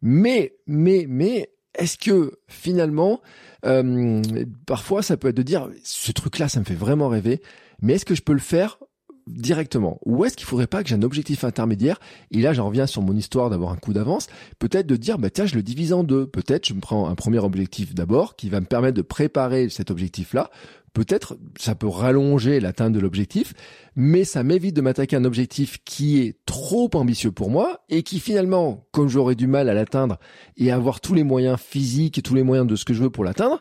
mais 0.00 0.54
mais 0.66 1.04
mais 1.06 1.50
est-ce 1.74 1.98
que 1.98 2.38
finalement, 2.48 3.20
euh, 3.66 4.22
parfois 4.66 5.02
ça 5.02 5.18
peut 5.18 5.28
être 5.28 5.36
de 5.36 5.42
dire 5.42 5.68
ce 5.82 6.12
truc-là, 6.12 6.48
ça 6.48 6.60
me 6.60 6.64
fait 6.64 6.74
vraiment 6.74 7.08
rêver, 7.08 7.42
mais 7.82 7.94
est-ce 7.94 8.06
que 8.06 8.14
je 8.14 8.22
peux 8.22 8.32
le 8.32 8.38
faire 8.38 8.78
directement 9.26 9.98
Ou 10.04 10.24
est-ce 10.24 10.36
qu'il 10.36 10.46
faudrait 10.46 10.66
pas 10.66 10.82
que 10.82 10.88
j'ai 10.88 10.94
un 10.94 11.02
objectif 11.02 11.44
intermédiaire 11.44 11.98
Et 12.30 12.40
là, 12.40 12.52
j'en 12.52 12.66
reviens 12.66 12.86
sur 12.86 13.02
mon 13.02 13.16
histoire 13.16 13.50
d'avoir 13.50 13.72
un 13.72 13.76
coup 13.76 13.92
d'avance. 13.92 14.28
Peut-être 14.58 14.86
de 14.86 14.96
dire, 14.96 15.18
bah 15.18 15.30
tiens, 15.30 15.46
je 15.46 15.54
le 15.54 15.62
divise 15.62 15.92
en 15.92 16.04
deux. 16.04 16.26
Peut-être 16.26 16.66
je 16.66 16.74
me 16.74 16.80
prends 16.80 17.08
un 17.08 17.14
premier 17.14 17.38
objectif 17.38 17.94
d'abord 17.94 18.36
qui 18.36 18.48
va 18.48 18.60
me 18.60 18.66
permettre 18.66 18.96
de 18.96 19.02
préparer 19.02 19.68
cet 19.68 19.90
objectif-là. 19.90 20.50
Peut-être 20.94 21.36
ça 21.58 21.74
peut 21.74 21.88
rallonger 21.88 22.60
l'atteinte 22.60 22.92
de 22.92 23.00
l'objectif, 23.00 23.52
mais 23.96 24.22
ça 24.22 24.44
m'évite 24.44 24.76
de 24.76 24.80
m'attaquer 24.80 25.16
à 25.16 25.18
un 25.18 25.24
objectif 25.24 25.78
qui 25.84 26.20
est 26.20 26.36
trop 26.46 26.88
ambitieux 26.94 27.32
pour 27.32 27.50
moi 27.50 27.80
et 27.88 28.04
qui 28.04 28.20
finalement, 28.20 28.86
comme 28.92 29.08
j'aurais 29.08 29.34
du 29.34 29.48
mal 29.48 29.68
à 29.68 29.74
l'atteindre 29.74 30.20
et 30.56 30.70
avoir 30.70 31.00
tous 31.00 31.14
les 31.14 31.24
moyens 31.24 31.58
physiques 31.58 32.18
et 32.18 32.22
tous 32.22 32.36
les 32.36 32.44
moyens 32.44 32.68
de 32.68 32.76
ce 32.76 32.84
que 32.84 32.94
je 32.94 33.02
veux 33.02 33.10
pour 33.10 33.24
l'atteindre, 33.24 33.60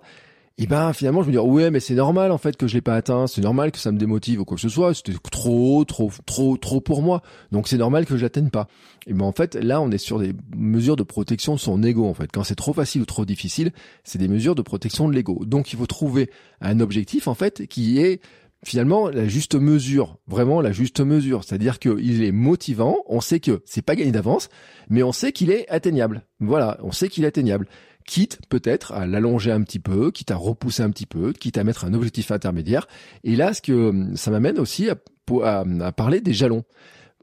et 0.60 0.68
ben 0.68 0.94
finalement 0.94 1.24
je 1.24 1.28
me 1.28 1.32
dis 1.32 1.38
ouais 1.40 1.72
mais 1.72 1.80
c'est 1.80 1.96
normal 1.96 2.32
en 2.32 2.38
fait 2.38 2.58
que 2.58 2.68
je 2.68 2.76
l'ai 2.76 2.82
pas 2.82 2.96
atteint, 2.96 3.26
c'est 3.26 3.42
normal 3.42 3.72
que 3.72 3.80
ça 3.80 3.92
me 3.92 3.98
démotive 3.98 4.42
ou 4.42 4.46
quoi 4.46 4.56
que 4.56 4.62
ce 4.62 4.70
soit, 4.70 4.94
c'était 4.94 5.14
trop 5.32 5.84
trop 5.84 6.12
trop 6.26 6.58
trop 6.58 6.80
pour 6.80 7.02
moi. 7.02 7.24
Donc 7.52 7.68
c'est 7.68 7.78
normal 7.78 8.06
que 8.06 8.18
je 8.18 8.22
l'atteigne 8.22 8.50
pas. 8.50 8.68
Et 9.08 9.14
ben 9.14 9.26
en 9.26 9.32
fait 9.32 9.56
là 9.56 9.82
on 9.82 9.90
est 9.90 9.98
sur 9.98 10.20
des 10.20 10.34
mesures 10.56 10.96
de 10.96 11.04
protection 11.04 11.56
de 11.56 11.60
son 11.60 11.82
ego 11.82 12.06
en 12.06 12.14
fait. 12.14 12.30
Quand 12.32 12.44
c'est 12.44 12.56
trop 12.56 12.74
facile 12.74 13.02
ou 13.02 13.06
trop 13.06 13.26
difficile, 13.26 13.72
c'est 14.04 14.20
des 14.20 14.28
mesures 14.28 14.54
de 14.54 14.62
protection 14.62 15.08
de 15.10 15.14
l'ego. 15.14 15.44
Donc 15.46 15.74
il 15.74 15.80
faut 15.80 15.88
trouver 15.88 16.30
un 16.62 16.80
objectif 16.80 17.28
en 17.28 17.34
fait 17.34 17.66
qui 17.66 18.00
est 18.00 18.22
finalement 18.64 19.10
la 19.10 19.28
juste 19.28 19.56
mesure, 19.56 20.18
vraiment 20.28 20.62
la 20.62 20.72
juste 20.72 21.02
mesure, 21.02 21.44
c'est-à-dire 21.44 21.80
qu'il 21.80 22.24
est 22.24 22.32
motivant, 22.32 22.98
on 23.08 23.22
sait 23.22 23.40
que 23.40 23.62
c'est 23.66 23.82
pas 23.82 23.96
gagné 23.96 24.12
d'avance, 24.12 24.50
mais 24.90 25.04
on 25.04 25.12
sait 25.12 25.32
qu'il 25.32 25.52
est 25.52 25.68
atteignable. 25.70 26.24
Voilà, 26.40 26.78
on 26.82 26.92
sait 26.92 27.10
qu'il 27.10 27.24
est 27.24 27.28
atteignable 27.28 27.68
quitte 28.06 28.40
peut-être 28.50 28.92
à 28.92 29.06
l'allonger 29.06 29.52
un 29.52 29.62
petit 29.62 29.80
peu, 29.80 30.12
quitte 30.12 30.32
à 30.32 30.36
repousser 30.36 30.84
un 30.84 30.90
petit 30.90 31.06
peu, 31.06 31.34
quitte 31.34 31.58
à 31.58 31.64
mettre 31.64 31.86
un 31.86 31.94
objectif 31.94 32.32
intermédiaire. 32.32 32.88
Et 33.24 33.36
là, 33.36 33.54
ce 33.54 33.62
que 33.62 34.08
ça 34.16 34.32
m'amène 34.32 34.60
aussi 34.60 34.90
à, 34.90 34.96
à, 35.44 35.92
parler 35.92 36.22
des 36.22 36.34
jalons. 36.34 36.64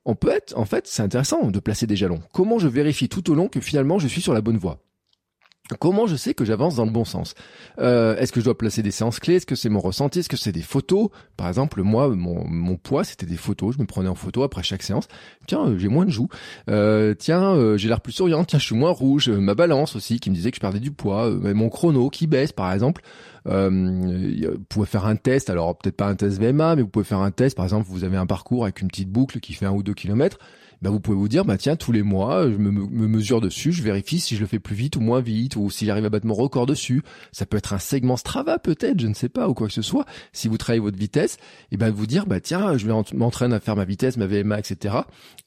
On 0.05 0.15
peut 0.15 0.31
être, 0.31 0.57
en 0.57 0.65
fait, 0.65 0.87
c'est 0.87 1.03
intéressant 1.03 1.51
de 1.51 1.61
placer 1.61 1.87
des 1.87 1.97
jalons. 1.97 2.21
Comment 2.33 2.59
je 2.59 2.69
vérifie 2.69 3.09
tout 3.09 3.31
au 3.31 3.35
long 3.35 3.49
que 3.49 3.61
finalement 3.61 3.99
je 3.99 4.09
suis 4.09 4.23
sur 4.23 4.33
la 4.33 4.41
bonne 4.41 4.57
voie? 4.57 4.81
Comment 5.79 6.07
je 6.07 6.17
sais 6.17 6.35
que 6.35 6.45
j'avance 6.45 6.77
dans 6.77 6.85
le 6.85 6.91
bon 6.91 7.05
sens? 7.05 7.35
Euh, 7.79 8.17
Est-ce 8.17 8.33
que 8.33 8.41
je 8.41 8.45
dois 8.45 8.57
placer 8.57 8.83
des 8.83 8.91
séances 8.91 9.21
clés? 9.21 9.37
Est-ce 9.37 9.47
que 9.47 9.55
c'est 9.55 9.69
mon 9.69 9.81
ressenti? 9.81 10.21
Est-ce 10.21 10.29
que 10.29 10.37
c'est 10.37 10.53
des 10.53 10.63
photos? 10.63 11.09
Par 11.37 11.49
exemple, 11.49 11.83
moi, 11.83 12.09
mon, 12.09 12.77
poids, 12.77 13.05
c'était 13.05 13.27
des 13.27 13.37
photos. 13.37 13.75
Je 13.77 13.81
me 13.81 13.87
prenais 13.87 14.09
en 14.09 14.15
photo 14.15 14.43
après 14.43 14.63
chaque 14.63 14.83
séance. 14.83 15.09
Tiens, 15.47 15.67
euh, 15.67 15.79
j'ai 15.79 15.89
moins 15.89 16.05
de 16.05 16.11
joues. 16.11 16.29
Euh, 16.69 17.15
tiens, 17.15 17.77
j'ai 17.77 17.89
l'air 17.89 18.01
plus 18.01 18.13
souriant. 18.13 18.45
Tiens, 18.45 18.59
je 18.59 18.67
suis 18.67 18.77
moins 18.77 18.91
rouge. 18.91 19.29
Ma 19.29 19.55
balance 19.55 19.97
aussi, 19.97 20.21
qui 20.21 20.31
me 20.31 20.35
disait 20.35 20.51
que 20.51 20.57
je 20.57 20.61
perdais 20.61 20.81
du 20.81 20.93
poids. 20.93 21.31
mon 21.31 21.69
chrono 21.69 22.11
qui 22.11 22.27
baisse, 22.27 22.53
par 22.53 22.73
exemple. 22.73 23.03
vous 23.45 24.65
pouvez 24.69 24.87
faire 24.87 25.07
un 25.07 25.17
test. 25.17 25.51
Alors, 25.51 25.77
peut-être 25.77 25.97
pas 25.97 26.07
un 26.07 26.15
test 26.15 26.41
VMA, 26.41 26.77
mais 26.77 26.83
vous 26.83 26.89
pouvez 26.89 27.05
faire 27.05 27.21
un 27.21 27.31
test. 27.31 27.57
Par 27.57 27.65
exemple, 27.65 27.87
vous 27.89 28.05
avez 28.05 28.17
un 28.17 28.27
parcours 28.27 28.65
avec 28.65 28.81
une 28.81 28.89
petite 28.89 29.11
boucle 29.11 29.41
qui 29.41 29.55
fait 29.55 29.67
un 29.67 29.73
ou 29.73 29.83
deux 29.83 29.95
kilomètres 29.95 30.39
bah 30.83 30.91
vous 30.91 31.01
pouvez 31.01 31.17
vous 31.17 31.29
dire, 31.29 31.45
bah 31.45 31.59
tiens, 31.59 31.77
tous 31.77 31.93
les 31.93 32.03
mois, 32.03 32.51
je 32.51 32.57
me, 32.57 32.71
mesure 32.71 33.41
dessus, 33.41 33.73
je 33.73 33.83
vérifie 33.83 34.19
si 34.19 34.35
je 34.35 34.41
le 34.41 34.47
fais 34.47 34.59
plus 34.59 34.75
vite 34.75 34.97
ou 34.97 35.01
moins 35.01 35.21
vite, 35.21 35.57
ou 35.57 35.71
si 35.71 35.85
j'arrive 35.85 36.07
à 36.07 36.09
battre 36.09 36.27
mon 36.27 36.35
record 36.35 36.67
dessus. 36.67 37.03
Ça 37.33 37.45
peut 37.45 37.59
être 37.59 37.73
un 37.73 37.79
segment 37.79 38.17
Strava 38.17 38.59
peut-être, 38.59 38.99
je 38.99 39.07
ne 39.07 39.15
sais 39.15 39.29
pas, 39.29 39.49
ou 39.49 39.55
quoi 39.55 39.67
que 39.67 39.73
ce 39.73 39.83
soit. 39.83 40.07
Si 40.33 40.49
vous 40.49 40.57
travaillez 40.57 40.81
votre 40.81 40.99
vitesse, 40.99 41.37
et 41.71 41.77
ben 41.77 41.91
vous 41.91 42.07
dire, 42.07 42.27
bah 42.27 42.41
tiens, 42.41 42.79
je 42.79 42.87
vais 42.87 42.93
m'entraîner 43.15 43.55
à 43.55 43.61
faire 43.61 43.77
ma 43.77 43.85
vitesse, 43.85 44.17
ma 44.17 44.27
VMA, 44.27 44.59
etc. 44.59 44.97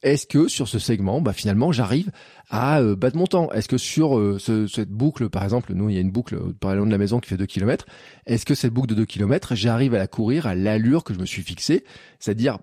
Est-ce 0.02 0.26
que 0.26 0.46
sur 0.48 0.68
ce 0.68 0.78
segment, 0.78 1.20
bah 1.20 1.32
finalement, 1.32 1.72
j'arrive 1.72 2.10
à 2.50 2.80
euh, 2.80 2.94
battre 2.94 3.16
mon 3.16 3.26
temps? 3.26 3.50
Est-ce 3.52 3.68
que 3.68 3.78
sur 3.78 4.18
euh, 4.18 4.38
ce, 4.38 4.66
cette 4.68 4.90
boucle, 4.90 5.28
par 5.30 5.42
exemple, 5.42 5.72
nous, 5.74 5.88
il 5.88 5.94
y 5.94 5.98
a 5.98 6.00
une 6.00 6.12
boucle 6.12 6.36
euh, 6.36 6.54
par 6.58 6.74
de 6.74 6.90
la 6.90 6.98
maison 6.98 7.18
qui 7.18 7.28
fait 7.28 7.36
2 7.36 7.46
km, 7.46 7.86
est-ce 8.26 8.44
que 8.44 8.54
cette 8.54 8.72
boucle 8.72 8.88
de 8.88 8.94
2 8.94 9.04
km, 9.04 9.54
j'arrive 9.54 9.94
à 9.94 9.98
la 9.98 10.06
courir 10.06 10.46
à 10.46 10.54
l'allure 10.54 11.02
que 11.02 11.14
je 11.14 11.18
me 11.18 11.26
suis 11.26 11.42
fixée? 11.42 11.84
C'est-à-dire, 12.18 12.58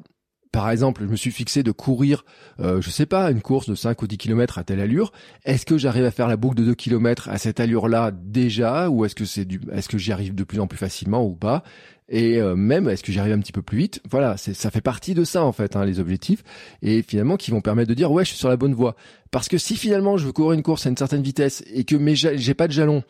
par 0.52 0.70
exemple, 0.70 1.04
je 1.04 1.08
me 1.08 1.16
suis 1.16 1.32
fixé 1.32 1.64
de 1.64 1.72
courir, 1.72 2.26
euh, 2.60 2.82
je 2.82 2.90
sais 2.90 3.06
pas, 3.06 3.32
une 3.32 3.42
course 3.42 3.70
de 3.70 3.76
5 3.76 4.02
ou 4.02 4.08
10 4.08 4.18
km 4.18 4.58
à 4.58 4.64
telle 4.64 4.82
allure. 4.82 5.14
Est-ce 5.46 5.66
que 5.66 5.78
j'arrive 5.78 6.04
à 6.04 6.12
faire 6.12 6.28
la 6.28 6.36
boucle 6.36 6.58
de 6.58 6.66
2 6.66 6.76
km 6.76 7.30
à 7.30 7.38
cette 7.38 7.60
allure-là 7.60 8.12
déjà, 8.12 8.90
ou 8.90 9.06
est-ce 9.06 9.16
que 9.16 9.26
c'est 9.26 9.46
du, 9.46 9.62
est-ce 9.72 9.88
que 9.88 9.98
j'y 9.98 10.12
arrive 10.12 10.36
de 10.36 10.44
plus 10.44 10.60
en 10.60 10.68
plus 10.68 10.78
facilement 10.78 11.26
ou 11.26 11.36
pas? 11.36 11.64
Et 12.10 12.42
euh, 12.42 12.58
même, 12.58 12.90
est-ce 12.90 13.04
que 13.04 13.14
j'y 13.14 13.20
arrive 13.20 13.34
un 13.34 13.40
petit 13.40 13.54
peu 13.54 13.62
plus 13.62 13.78
vite? 13.78 14.02
Voilà, 14.10 14.36
ça 14.36 14.70
fait 14.70 14.82
partie 14.82 15.14
de 15.14 15.24
ça 15.24 15.46
en 15.46 15.54
fait, 15.54 15.78
hein, 15.78 15.86
les 15.86 16.02
objectifs, 16.02 16.44
et 16.82 17.02
finalement 17.02 17.38
qui 17.38 17.52
vont 17.52 17.62
permettre 17.62 17.88
de 17.88 17.94
dire 17.94 18.12
ouais, 18.12 18.26
je 18.26 18.32
suis 18.32 18.38
sur 18.38 18.50
la 18.50 18.58
bonne 18.58 18.74
voie. 18.74 18.98
Parce 19.32 19.48
que 19.48 19.58
si 19.58 19.78
finalement 19.78 20.18
je 20.18 20.26
veux 20.26 20.34
courir 20.34 20.52
une 20.52 20.64
course 20.64 20.86
à 20.86 20.90
une 20.90 20.98
certaine 20.98 21.24
vitesse 21.24 21.64
et 21.74 21.86
que 21.86 21.96
j'ai 22.14 22.54
pas 22.54 22.68
de 22.68 22.74
jalon 22.74 23.04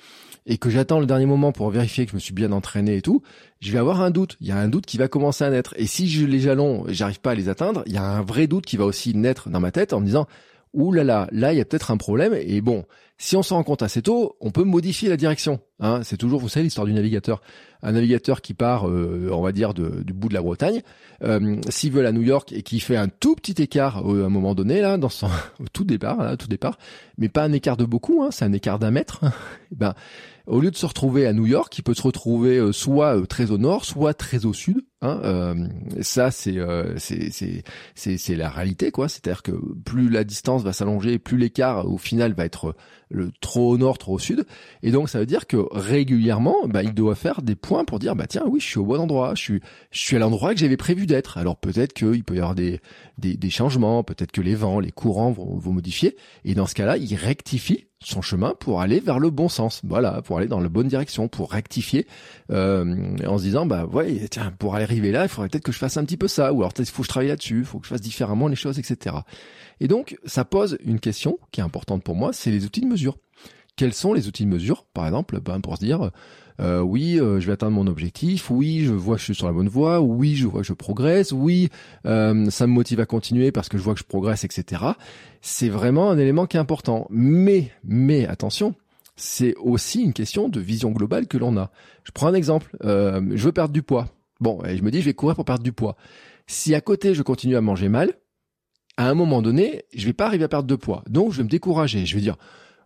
et 0.45 0.57
que 0.57 0.69
j'attends 0.69 1.00
le 1.00 1.05
dernier 1.05 1.25
moment 1.25 1.51
pour 1.51 1.69
vérifier 1.69 2.05
que 2.05 2.12
je 2.12 2.15
me 2.15 2.19
suis 2.19 2.33
bien 2.33 2.51
entraîné 2.51 2.98
et 2.98 3.01
tout, 3.01 3.21
je 3.60 3.71
vais 3.71 3.77
avoir 3.77 4.01
un 4.01 4.10
doute. 4.10 4.38
Il 4.41 4.48
y 4.48 4.51
a 4.51 4.57
un 4.57 4.67
doute 4.67 4.86
qui 4.86 4.98
va 4.98 5.07
commencer 5.07 5.43
à 5.43 5.50
naître. 5.50 5.74
Et 5.77 5.86
si 5.86 6.10
je 6.10 6.25
les 6.25 6.39
jalons, 6.39 6.86
j'arrive 6.88 7.19
pas 7.19 7.31
à 7.31 7.36
les 7.36 7.50
atteindre, 7.50 7.83
il 7.86 7.93
y 7.93 7.98
a 7.98 8.03
un 8.03 8.21
vrai 8.21 8.48
doute 8.48 8.65
qui 8.65 8.77
va 8.77 8.86
aussi 8.86 9.15
naître 9.15 9.50
dans 9.50 9.60
ma 9.60 9.71
tête 9.71 9.93
en 9.93 10.00
me 10.00 10.05
disant, 10.05 10.27
ouh 10.73 10.91
là 10.91 11.03
là, 11.03 11.27
là 11.31 11.53
il 11.53 11.57
y 11.57 11.61
a 11.61 11.65
peut-être 11.65 11.91
un 11.91 11.97
problème. 11.97 12.33
Et 12.33 12.61
bon, 12.61 12.85
si 13.17 13.35
on 13.35 13.43
s'en 13.43 13.57
rend 13.57 13.63
compte 13.63 13.83
assez 13.83 14.01
tôt, 14.01 14.35
on 14.39 14.51
peut 14.51 14.63
modifier 14.63 15.09
la 15.09 15.17
direction. 15.17 15.59
Hein. 15.79 16.01
C'est 16.03 16.17
toujours, 16.17 16.39
vous 16.39 16.49
savez, 16.49 16.63
l'histoire 16.63 16.87
du 16.87 16.93
navigateur. 16.93 17.41
Un 17.83 17.91
navigateur 17.91 18.41
qui 18.41 18.53
part, 18.53 18.89
euh, 18.89 19.29
on 19.31 19.41
va 19.41 19.51
dire, 19.51 19.73
du 19.73 20.13
bout 20.13 20.29
de 20.29 20.33
la 20.33 20.41
Bretagne, 20.41 20.81
euh, 21.23 21.57
s'il 21.69 21.91
veut 21.91 22.05
à 22.05 22.11
New 22.11 22.21
York 22.21 22.51
et 22.51 22.63
qui 22.63 22.79
fait 22.79 22.95
un 22.95 23.07
tout 23.07 23.35
petit 23.35 23.61
écart 23.61 24.09
euh, 24.09 24.23
à 24.23 24.25
un 24.25 24.29
moment 24.29 24.55
donné, 24.55 24.81
là, 24.81 24.97
dans 24.97 25.09
son 25.09 25.27
au 25.59 25.67
tout 25.71 25.83
départ, 25.83 26.17
là, 26.17 26.37
tout 26.37 26.47
départ, 26.47 26.77
mais 27.17 27.29
pas 27.29 27.43
un 27.43 27.53
écart 27.53 27.77
de 27.77 27.85
beaucoup, 27.85 28.23
hein, 28.23 28.29
c'est 28.31 28.45
un 28.45 28.53
écart 28.53 28.79
d'un 28.79 28.91
mètre. 28.91 29.21
ben, 29.71 29.93
au 30.47 30.59
lieu 30.59 30.71
de 30.71 30.75
se 30.75 30.85
retrouver 30.85 31.27
à 31.27 31.33
New 31.33 31.45
York, 31.45 31.77
il 31.77 31.83
peut 31.83 31.93
se 31.93 32.01
retrouver 32.01 32.57
euh, 32.57 32.71
soit 32.71 33.17
euh, 33.17 33.25
très 33.25 33.51
au 33.51 33.57
nord, 33.57 33.85
soit 33.85 34.13
très 34.13 34.45
au 34.45 34.53
sud. 34.53 34.81
Hein, 35.03 35.20
euh, 35.24 35.55
ça, 36.01 36.29
c'est 36.29 36.58
c'est 36.98 37.63
c'est 37.96 38.36
la 38.36 38.50
réalité, 38.50 38.91
quoi. 38.91 39.10
C'est-à-dire 39.10 39.41
que 39.41 39.51
plus 39.84 40.10
la 40.10 40.24
distance 40.24 40.62
va 40.63 40.74
s'allonger, 40.74 41.17
plus 41.17 41.38
l'écart 41.38 41.89
au 41.89 41.98
final 41.98 42.34
va 42.34 42.46
être 42.46 42.75
le 43.10 43.31
trop 43.41 43.72
au 43.72 43.77
nord, 43.79 43.98
trop 43.98 44.13
au 44.13 44.20
sud. 44.20 44.46
Et 44.84 44.91
donc 44.91 45.10
ça 45.10 45.20
veut 45.20 45.25
dire 45.25 45.48
que 45.48 45.58
régulièrement, 45.72 46.55
bah, 46.67 46.84
il 46.84 46.93
doit 46.93 47.15
faire 47.15 47.41
des 47.41 47.55
points 47.55 47.84
pour 47.84 47.98
dire, 47.98 48.15
bah 48.15 48.27
tiens, 48.27 48.43
oui, 48.48 48.60
je 48.60 48.65
suis 48.67 48.79
au 48.79 48.86
bon 48.86 49.00
endroit, 49.00 49.34
je 49.36 49.41
suis 49.41 49.62
je 49.89 50.00
suis 50.00 50.15
à 50.15 50.20
l'endroit 50.20 50.53
que 50.53 50.60
j'avais 50.60 50.77
prévu 50.77 51.08
d'être. 51.08 51.38
Alors 51.39 51.58
peut-être 51.58 51.93
qu'il 51.93 52.24
peut 52.24 52.36
y 52.36 52.39
avoir 52.39 52.55
des, 52.55 52.79
des, 53.17 53.36
des 53.38 53.50
changements, 53.50 54.03
peut-être 54.03 54.31
que 54.31 54.41
les 54.41 54.55
vents, 54.55 54.79
les 54.79 54.91
courants 54.91 55.31
vont, 55.31 55.58
vont 55.58 55.74
modifier. 55.74 56.15
Et 56.46 56.53
dans 56.53 56.67
ce 56.67 56.75
cas-là, 56.75 56.98
il 56.98 57.15
rectifie 57.15 57.88
son 58.03 58.22
chemin 58.22 58.53
pour 58.60 58.81
aller 58.81 59.00
vers 59.00 59.20
le 59.20 59.29
bon 59.29 59.50
sens. 59.50 59.81
Voilà, 59.84 60.22
pour 60.22 60.38
aller 60.38 60.48
dans 60.48 60.60
la 60.60 60.70
bonne 60.70 60.88
direction, 60.88 61.27
pour 61.27 61.51
rectifier, 61.51 62.08
euh, 62.51 63.15
en 63.25 63.38
se 63.38 63.43
disant 63.43 63.65
bah 63.65 63.86
ouais, 63.86 64.27
tiens, 64.29 64.53
pour 64.58 64.75
arriver 64.75 65.12
là, 65.12 65.24
il 65.24 65.29
faudrait 65.29 65.50
peut-être 65.50 65.63
que 65.63 65.72
je 65.72 65.77
fasse 65.77 65.98
un 65.98 66.05
petit 66.05 66.17
peu 66.17 66.27
ça, 66.27 66.53
ou 66.53 66.62
alors 66.62 66.74
peut-être 66.74 66.89
faut 66.89 67.03
que 67.03 67.05
je 67.05 67.10
travaille 67.10 67.29
là-dessus, 67.29 67.63
faut 67.63 67.79
que 67.79 67.86
je 67.86 67.91
fasse 67.91 68.01
différemment 68.01 68.48
les 68.48 68.55
choses, 68.55 68.79
etc. 68.79 69.15
Et 69.79 69.88
donc, 69.88 70.17
ça 70.25 70.46
pose 70.46 70.77
une 70.84 71.00
question 71.00 71.39
qui 71.51 71.62
est 71.62 71.63
importante 71.63 72.03
pour 72.03 72.15
moi, 72.15 72.34
c'est 72.34 72.51
les 72.51 72.65
outils 72.65 72.81
de 72.81 72.88
mesure. 72.88 73.17
Quels 73.75 73.93
sont 73.93 74.13
les 74.13 74.27
outils 74.27 74.43
de 74.46 74.50
mesure, 74.50 74.86
par 74.93 75.05
exemple, 75.05 75.39
ben, 75.39 75.62
pour 75.62 75.77
se 75.77 75.86
dire 75.86 76.12
euh, 76.62 76.82
oui, 76.82 77.20
euh, 77.20 77.39
je 77.39 77.48
vais 77.48 77.53
atteindre 77.53 77.74
mon 77.74 77.88
objectif, 77.88 78.51
oui, 78.51 78.84
je 78.86 78.94
vois 78.94 79.15
que 79.15 79.20
je 79.20 79.25
suis 79.25 79.36
sur 79.36 79.48
la 79.48 79.53
bonne 79.53 79.68
voie, 79.68 80.00
oui, 80.01 80.36
je 80.36 80.48
vois 80.48 80.62
que 80.62 80.68
je 80.68 80.74
progresse, 80.74 81.32
oui, 81.32 81.70
euh, 82.06 82.50
ça 82.50 82.68
me 82.68 82.74
motive 82.74 83.00
à 83.00 83.06
continuer 83.06 83.51
parce 83.51 83.68
que 83.68 83.77
je 83.77 83.84
vois 83.84 83.94
que 83.94 84.00
je 84.00 84.06
progresse, 84.06 84.44
etc. 84.44 84.84
C'est 85.41 85.70
vraiment 85.70 86.12
un 86.12 86.18
élément 86.18 86.46
qui 86.46 86.58
est 86.58 86.60
important. 86.60 87.08
Mais, 87.10 87.72
mais 87.84 88.27
attention, 88.27 88.75
c'est 89.15 89.56
aussi 89.56 90.03
une 90.03 90.13
question 90.13 90.50
de 90.50 90.60
vision 90.60 90.91
globale 90.91 91.27
que 91.27 91.38
l'on 91.38 91.58
a. 91.58 91.72
Je 92.03 92.12
prends 92.12 92.27
un 92.27 92.34
exemple. 92.34 92.75
je 92.84 93.44
veux 93.44 93.51
perdre 93.51 93.74
du 93.74 93.82
poids. 93.82 94.08
Bon, 94.39 94.63
et 94.63 94.77
je 94.77 94.84
me 94.84 94.91
dis, 94.91 95.01
je 95.01 95.06
vais 95.06 95.13
courir 95.13 95.36
pour 95.36 95.46
perdre 95.46 95.63
du 95.63 95.72
poids. 95.72 95.96
Si 96.48 96.75
à 96.75 96.82
côté 96.82 97.13
je 97.13 97.22
continue 97.24 97.56
à 97.56 97.62
manger 97.62 97.89
mal, 97.89 98.13
à 98.98 99.10
un 99.10 99.13
moment 99.13 99.41
donné, 99.41 99.84
je 99.94 100.06
vais 100.06 100.13
pas 100.13 100.25
arriver 100.25 100.44
à 100.44 100.48
perdre 100.48 100.68
de 100.68 100.75
poids. 100.75 101.03
Donc 101.08 101.32
je 101.32 101.38
vais 101.38 101.44
me 101.44 101.50
décourager. 101.50 102.06
Je 102.06 102.15
vais 102.15 102.22
dire, 102.22 102.38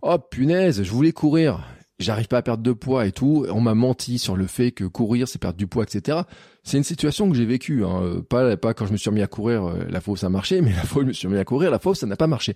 oh 0.02 0.18
punaise, 0.18 0.84
je 0.84 0.92
voulais 0.92 1.12
courir 1.12 1.60
j'arrive 2.00 2.28
pas 2.28 2.38
à 2.38 2.42
perdre 2.42 2.64
de 2.64 2.72
poids 2.72 3.06
et 3.06 3.12
tout. 3.12 3.46
On 3.50 3.62
m'a 3.62 3.74
menti 3.74 4.20
sur 4.20 4.36
le 4.36 4.48
fait 4.48 4.72
que 4.72 4.84
courir 4.84 5.28
c'est 5.28 5.40
perdre 5.40 5.58
du 5.58 5.68
poids, 5.68 5.84
etc. 5.84 6.20
C'est 6.64 6.78
une 6.78 6.84
situation 6.84 7.30
que 7.30 7.36
j'ai 7.36 7.46
vécue. 7.46 7.84
Hein. 7.84 8.22
Pas 8.30 8.58
pas 8.58 8.74
quand 8.74 8.86
je 8.86 8.92
me 8.92 8.98
suis 8.98 9.12
mis 9.12 9.22
à 9.22 9.28
courir, 9.28 9.66
euh, 9.66 9.86
la 9.90 10.02
fois 10.02 10.14
où 10.14 10.18
ça 10.18 10.30
marchait, 10.30 10.62
mais 10.62 10.72
la 10.74 10.84
fois 10.84 11.02
où 11.02 11.06
je 11.06 11.08
me 11.08 11.14
suis 11.14 11.28
mis 11.28 11.38
à 11.38 11.46
courir, 11.46 11.72
la 11.72 11.80
où 11.84 11.94
ça 11.94 12.08
n'a 12.08 12.16
pas 12.16 12.28
marché. 12.28 12.56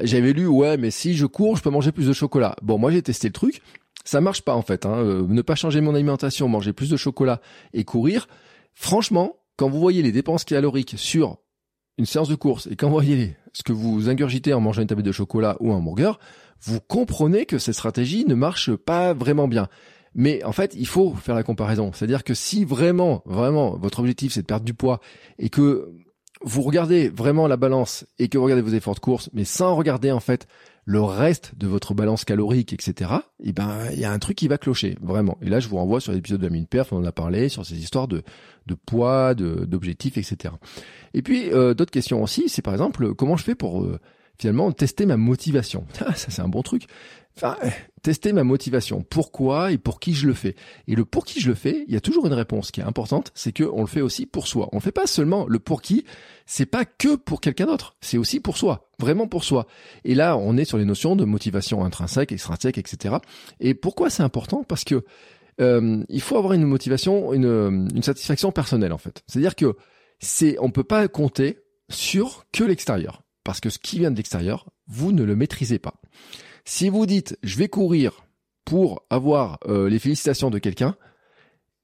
J'avais 0.00 0.32
lu 0.32 0.46
ouais, 0.46 0.76
mais 0.76 0.90
si 0.90 1.14
je 1.14 1.26
cours, 1.26 1.56
je 1.56 1.62
peux 1.62 1.70
manger 1.70 1.92
plus 1.92 2.06
de 2.06 2.12
chocolat. 2.12 2.56
Bon, 2.62 2.78
moi 2.78 2.90
j'ai 2.90 3.02
testé 3.02 3.28
le 3.28 3.32
truc. 3.32 3.62
Ça 4.04 4.20
marche 4.20 4.42
pas 4.42 4.54
en 4.54 4.62
fait. 4.62 4.86
Hein. 4.86 4.98
Euh, 4.98 5.26
ne 5.28 5.42
pas 5.42 5.54
changer 5.54 5.80
mon 5.80 5.94
alimentation, 5.94 6.48
manger 6.48 6.72
plus 6.72 6.90
de 6.90 6.96
chocolat 6.96 7.40
et 7.72 7.84
courir. 7.84 8.28
Franchement, 8.74 9.36
quand 9.56 9.68
vous 9.68 9.80
voyez 9.80 10.02
les 10.02 10.12
dépenses 10.12 10.44
caloriques 10.44 10.94
sur 10.96 11.38
une 11.98 12.06
séance 12.06 12.28
de 12.28 12.34
course 12.34 12.66
et 12.70 12.76
quand 12.76 12.86
vous 12.86 12.94
voyez 12.94 13.36
ce 13.52 13.62
que 13.62 13.72
vous 13.72 14.08
ingurgitez 14.08 14.54
en 14.54 14.60
mangeant 14.60 14.82
une 14.82 14.88
tablette 14.88 15.06
de 15.06 15.12
chocolat 15.12 15.56
ou 15.60 15.72
un 15.72 15.76
hamburger, 15.76 16.18
vous 16.62 16.80
comprenez 16.80 17.46
que 17.46 17.58
cette 17.58 17.74
stratégie 17.74 18.24
ne 18.24 18.34
marche 18.34 18.74
pas 18.74 19.14
vraiment 19.14 19.48
bien. 19.48 19.68
Mais 20.14 20.42
en 20.44 20.52
fait, 20.52 20.74
il 20.76 20.86
faut 20.86 21.14
faire 21.14 21.34
la 21.34 21.42
comparaison. 21.42 21.92
C'est-à-dire 21.92 22.24
que 22.24 22.34
si 22.34 22.64
vraiment, 22.64 23.22
vraiment, 23.26 23.76
votre 23.76 24.00
objectif 24.00 24.32
c'est 24.32 24.42
de 24.42 24.46
perdre 24.46 24.64
du 24.64 24.74
poids 24.74 25.00
et 25.38 25.48
que 25.48 25.92
vous 26.42 26.62
regardez 26.62 27.08
vraiment 27.08 27.46
la 27.46 27.56
balance 27.56 28.06
et 28.18 28.28
que 28.28 28.38
vous 28.38 28.44
regardez 28.44 28.62
vos 28.62 28.74
efforts 28.74 28.94
de 28.94 29.00
course, 29.00 29.30
mais 29.32 29.44
sans 29.44 29.76
regarder 29.76 30.10
en 30.10 30.20
fait 30.20 30.46
le 30.86 31.02
reste 31.02 31.52
de 31.56 31.66
votre 31.66 31.94
balance 31.94 32.24
calorique, 32.24 32.72
etc., 32.72 33.10
eh 33.44 33.52
ben, 33.52 33.78
il 33.92 34.00
y 34.00 34.04
a 34.04 34.10
un 34.10 34.18
truc 34.18 34.36
qui 34.36 34.48
va 34.48 34.58
clocher, 34.58 34.96
vraiment. 35.02 35.38
Et 35.42 35.48
là, 35.48 35.60
je 35.60 35.68
vous 35.68 35.76
renvoie 35.76 36.00
sur 36.00 36.12
l'épisode 36.12 36.40
de 36.40 36.46
la 36.46 36.52
mine 36.52 36.66
perf, 36.66 36.92
on 36.92 36.98
en 36.98 37.04
a 37.04 37.12
parlé, 37.12 37.48
sur 37.48 37.64
ces 37.64 37.78
histoires 37.78 38.08
de, 38.08 38.22
de 38.66 38.74
poids, 38.74 39.34
d'objectifs, 39.34 40.16
etc. 40.16 40.54
Et 41.14 41.22
puis, 41.22 41.52
euh, 41.52 41.74
d'autres 41.74 41.92
questions 41.92 42.22
aussi, 42.22 42.48
c'est 42.48 42.62
par 42.62 42.74
exemple, 42.74 43.14
comment 43.14 43.36
je 43.36 43.44
fais 43.44 43.54
pour 43.54 43.82
euh, 43.82 44.00
finalement 44.40 44.72
tester 44.72 45.06
ma 45.06 45.16
motivation 45.16 45.86
ah, 46.00 46.14
Ça, 46.14 46.30
c'est 46.30 46.42
un 46.42 46.48
bon 46.48 46.62
truc. 46.62 46.84
Enfin, 47.36 47.56
tester 48.02 48.32
ma 48.32 48.42
motivation. 48.42 49.02
Pourquoi 49.08 49.72
et 49.72 49.78
pour 49.78 50.00
qui 50.00 50.14
je 50.14 50.26
le 50.26 50.34
fais? 50.34 50.56
Et 50.88 50.94
le 50.94 51.04
pour 51.04 51.24
qui 51.24 51.40
je 51.40 51.48
le 51.48 51.54
fais, 51.54 51.84
il 51.86 51.94
y 51.94 51.96
a 51.96 52.00
toujours 52.00 52.26
une 52.26 52.32
réponse 52.32 52.70
qui 52.70 52.80
est 52.80 52.84
importante, 52.84 53.30
c'est 53.34 53.52
que 53.52 53.64
on 53.64 53.82
le 53.82 53.86
fait 53.86 54.00
aussi 54.00 54.26
pour 54.26 54.46
soi. 54.46 54.68
On 54.72 54.76
ne 54.76 54.80
fait 54.80 54.92
pas 54.92 55.06
seulement 55.06 55.46
le 55.46 55.58
pour 55.58 55.82
qui, 55.82 56.04
c'est 56.46 56.66
pas 56.66 56.84
que 56.84 57.16
pour 57.16 57.40
quelqu'un 57.40 57.66
d'autre, 57.66 57.96
c'est 58.00 58.18
aussi 58.18 58.40
pour 58.40 58.56
soi, 58.56 58.88
vraiment 58.98 59.28
pour 59.28 59.44
soi. 59.44 59.66
Et 60.04 60.14
là, 60.14 60.36
on 60.36 60.56
est 60.56 60.64
sur 60.64 60.78
les 60.78 60.84
notions 60.84 61.16
de 61.16 61.24
motivation 61.24 61.84
intrinsèque, 61.84 62.32
extrinsèque, 62.32 62.78
etc. 62.78 63.16
Et 63.60 63.74
pourquoi 63.74 64.10
c'est 64.10 64.22
important? 64.22 64.64
Parce 64.64 64.84
que 64.84 65.04
euh, 65.60 66.02
il 66.08 66.20
faut 66.20 66.36
avoir 66.36 66.54
une 66.54 66.64
motivation, 66.64 67.32
une, 67.32 67.88
une 67.94 68.02
satisfaction 68.02 68.52
personnelle 68.52 68.92
en 68.92 68.98
fait. 68.98 69.22
C'est-à-dire 69.26 69.54
que 69.54 69.76
c'est, 70.18 70.56
on 70.60 70.70
peut 70.70 70.84
pas 70.84 71.08
compter 71.08 71.58
sur 71.90 72.44
que 72.52 72.64
l'extérieur, 72.64 73.22
parce 73.50 73.58
que 73.58 73.68
ce 73.68 73.80
qui 73.80 73.98
vient 73.98 74.12
de 74.12 74.16
l'extérieur, 74.16 74.70
vous 74.86 75.10
ne 75.10 75.24
le 75.24 75.34
maîtrisez 75.34 75.80
pas. 75.80 76.00
Si 76.64 76.88
vous 76.88 77.04
dites 77.04 77.36
je 77.42 77.58
vais 77.58 77.66
courir 77.66 78.24
pour 78.64 79.04
avoir 79.10 79.58
euh, 79.66 79.90
les 79.90 79.98
félicitations 79.98 80.50
de 80.50 80.60
quelqu'un, 80.60 80.94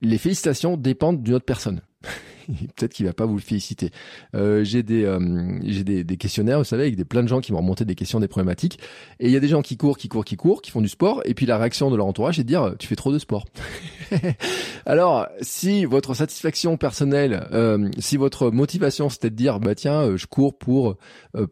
les 0.01 0.17
félicitations 0.17 0.77
dépendent 0.77 1.25
d'une 1.25 1.35
autre 1.35 1.45
personne. 1.45 1.81
peut-être 2.77 2.93
qu'il 2.93 3.07
va 3.07 3.13
pas 3.13 3.27
vous 3.27 3.37
le 3.37 3.41
féliciter. 3.41 3.91
Euh, 4.35 4.65
j'ai 4.65 4.83
des 4.83 5.05
euh, 5.05 5.59
j'ai 5.65 5.85
des, 5.85 6.05
des, 6.05 6.17
questionnaires, 6.17 6.59
vous 6.59 6.65
savez, 6.65 6.85
avec 6.85 6.97
des 6.97 7.05
plein 7.05 7.23
de 7.23 7.29
gens 7.29 7.41
qui 7.41 7.53
vont 7.53 7.59
remonter 7.59 7.85
des 7.85 7.95
questions, 7.95 8.21
des 8.21 8.29
problématiques. 8.29 8.79
Et 9.21 9.27
il 9.27 9.33
y 9.33 9.37
a 9.37 9.41
des 9.41 9.49
gens 9.49 9.63
qui 9.63 9.77
courent, 9.77 9.99
qui 9.99 10.09
courent, 10.09 10.25
qui 10.25 10.37
courent, 10.37 10.63
qui 10.63 10.71
font 10.71 10.81
du 10.81 10.89
sport, 10.89 11.23
et 11.25 11.35
puis 11.35 11.47
la 11.47 11.59
réaction 11.59 11.91
de 11.91 11.97
leur 11.97 12.07
entourage 12.07 12.39
est 12.39 12.45
de 12.45 12.49
dire 12.49 12.75
tu 12.79 12.87
fais 12.87 12.97
trop 12.97 13.13
de 13.13 13.19
sport. 13.19 13.45
Alors, 14.87 15.27
si 15.41 15.85
votre 15.85 16.15
satisfaction 16.15 16.77
personnelle, 16.77 17.47
euh, 17.53 17.89
si 17.99 18.17
votre 18.17 18.51
motivation 18.51 19.09
c'était 19.09 19.31
de 19.31 19.37
dire 19.37 19.61
bah 19.61 19.75
tiens, 19.75 20.03
euh, 20.03 20.17
je 20.17 20.27
cours 20.27 20.57
pour 20.57 20.97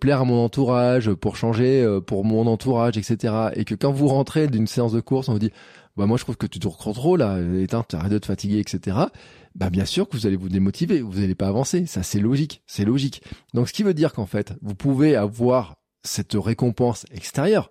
plaire 0.01 0.21
à 0.21 0.25
mon 0.25 0.45
entourage, 0.45 1.13
pour 1.13 1.37
changer 1.37 1.87
pour 2.07 2.25
mon 2.25 2.47
entourage, 2.47 2.97
etc. 2.97 3.35
Et 3.55 3.65
que 3.65 3.75
quand 3.75 3.93
vous 3.93 4.09
rentrez 4.09 4.47
d'une 4.47 4.67
séance 4.67 4.93
de 4.93 5.01
course, 5.01 5.29
on 5.29 5.33
vous 5.33 5.39
dit 5.39 5.53
bah 5.97 6.07
moi 6.07 6.17
je 6.17 6.25
trouve 6.25 6.37
que 6.37 6.47
tu 6.47 6.59
te 6.59 6.69
contrôles 6.69 7.21
là, 7.21 7.39
éteins, 7.59 7.85
arrête 7.93 8.13
de 8.13 8.19
te 8.19 8.27
fatiguer, 8.27 8.59
etc 8.59 9.07
bah 9.55 9.71
bien 9.71 9.85
sûr 9.85 10.09
que 10.09 10.17
vous 10.17 10.27
allez 10.27 10.37
vous 10.37 10.49
démotiver, 10.49 11.01
vous 11.01 11.21
n'allez 11.21 11.35
pas 11.35 11.49
avancer. 11.49 11.87
Ça 11.87 12.03
c'est 12.03 12.21
logique, 12.21 12.63
c'est 12.67 12.85
logique. 12.85 13.23
Donc 13.53 13.69
ce 13.69 13.73
qui 13.73 13.83
veut 13.83 13.95
dire 13.95 14.13
qu'en 14.13 14.27
fait, 14.27 14.55
vous 14.63 14.75
pouvez 14.75 15.17
avoir 15.17 15.77
cette 16.03 16.35
récompense 16.35 17.07
extérieure, 17.13 17.71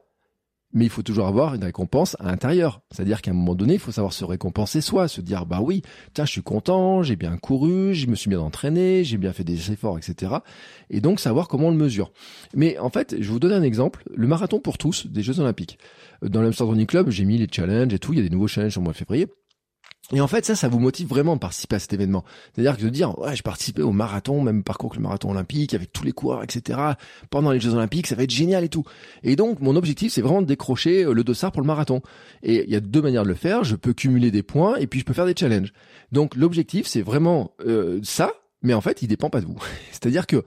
mais 0.74 0.86
il 0.86 0.90
faut 0.90 1.04
toujours 1.04 1.28
avoir 1.28 1.54
une 1.54 1.63
récompense 1.63 2.18
à 2.20 2.25
l'intérieur. 2.25 2.82
C'est-à-dire 2.92 3.22
qu'à 3.22 3.32
un 3.32 3.36
moment 3.36 3.54
donné, 3.54 3.75
il 3.75 3.80
faut 3.80 3.92
savoir 3.92 4.12
se 4.12 4.25
récompenser 4.25 4.82
soi, 4.82 5.08
se 5.08 5.22
dire 5.22 5.46
bah 5.46 5.60
oui, 5.62 5.84
tiens, 6.13 6.25
je 6.25 6.32
suis 6.32 6.42
content, 6.42 7.04
j'ai 7.04 7.16
bien 7.16 7.38
couru, 7.38 7.94
je 7.94 8.08
me 8.08 8.16
suis 8.16 8.30
bien 8.30 8.40
entraîné, 8.40 9.04
j'ai 9.04 9.18
bien 9.18 9.34
fait 9.34 9.44
des 9.44 9.72
efforts, 9.72 9.98
etc. 9.98 10.36
Et 10.90 11.00
donc 11.00 11.20
savoir 11.20 11.48
comment 11.48 11.68
on 11.68 11.72
le 11.72 11.78
mesure. 11.78 12.12
Mais 12.56 12.78
en 12.80 12.90
fait, 12.90 13.16
je 13.20 13.30
vous 13.30 13.40
donner 13.40 13.56
un 13.56 13.63
exemple, 13.63 14.04
le 14.16 14.28
marathon 14.28 14.60
pour 14.60 14.78
tous 14.78 15.06
des 15.08 15.22
Jeux 15.22 15.40
Olympiques. 15.40 15.78
Dans 16.24 16.42
l'Amsterdam 16.42 16.72
Running 16.72 16.88
Club, 16.88 17.10
j'ai 17.10 17.25
mis 17.25 17.38
les 17.38 17.48
challenges 17.52 17.94
et 17.94 18.00
tout, 18.00 18.13
il 18.13 18.18
y 18.18 18.22
a 18.22 18.24
des 18.24 18.30
nouveaux 18.30 18.48
challenges 18.48 18.78
au 18.78 18.82
mois 18.82 18.94
de 18.94 18.98
février. 18.98 19.28
Et 20.12 20.20
en 20.20 20.28
fait, 20.28 20.46
ça, 20.46 20.56
ça 20.56 20.68
vous 20.68 20.80
motive 20.80 21.08
vraiment 21.08 21.36
de 21.36 21.40
participer 21.40 21.78
à 21.78 21.80
cet 21.80 21.94
événement. 21.94 22.26
C'est-à-dire 22.54 22.76
que 22.78 22.84
de 22.84 22.90
dire, 22.90 23.18
ouais, 23.20 23.38
je 23.38 23.42
participais 23.42 23.84
au 23.84 23.94
marathon, 23.94 24.42
même 24.42 24.64
parcours 24.64 24.92
que 24.92 24.98
le 24.98 25.02
marathon 25.02 25.32
olympique, 25.32 25.74
avec 25.74 25.94
tous 25.94 26.04
les 26.04 26.12
coureurs, 26.12 26.44
etc. 26.44 26.78
Pendant 27.30 27.52
les 27.52 27.60
Jeux 27.62 27.74
olympiques, 27.74 28.08
ça 28.08 28.16
va 28.16 28.24
être 28.24 28.30
génial 28.30 28.66
et 28.66 28.70
tout. 28.70 28.84
Et 29.24 29.38
donc, 29.38 29.62
mon 29.62 29.78
objectif, 29.78 30.12
c'est 30.12 30.22
vraiment 30.22 30.42
de 30.42 30.48
décrocher 30.48 31.06
euh, 31.06 31.13
le 31.13 31.24
dossard 31.24 31.54
pour 31.54 31.62
le 31.62 31.68
marathon. 31.68 32.02
Et 32.44 32.66
il 32.66 32.70
y 32.70 32.76
a 32.76 32.82
deux 32.82 33.02
manières 33.02 33.24
de 33.24 33.30
le 33.30 33.34
faire. 33.34 33.63
Je 33.63 33.78
peux 33.78 33.94
cumuler 33.94 34.30
des 34.30 34.44
points 34.44 34.76
et 34.76 34.88
puis 34.88 35.00
je 35.00 35.06
peux 35.06 35.13
faire 35.13 35.26
des 35.26 35.36
challenges. 35.38 35.72
Donc, 36.12 36.36
l'objectif, 36.36 36.86
c'est 36.86 37.02
vraiment 37.02 37.52
euh, 37.66 38.02
ça, 38.04 38.34
mais 38.62 38.74
en 38.74 38.82
fait, 38.82 39.02
il 39.04 39.08
dépend 39.08 39.30
pas 39.30 39.39
de 39.39 39.46
vous. 39.46 39.58
C'est-à-dire 39.92 40.28
que 40.28 40.44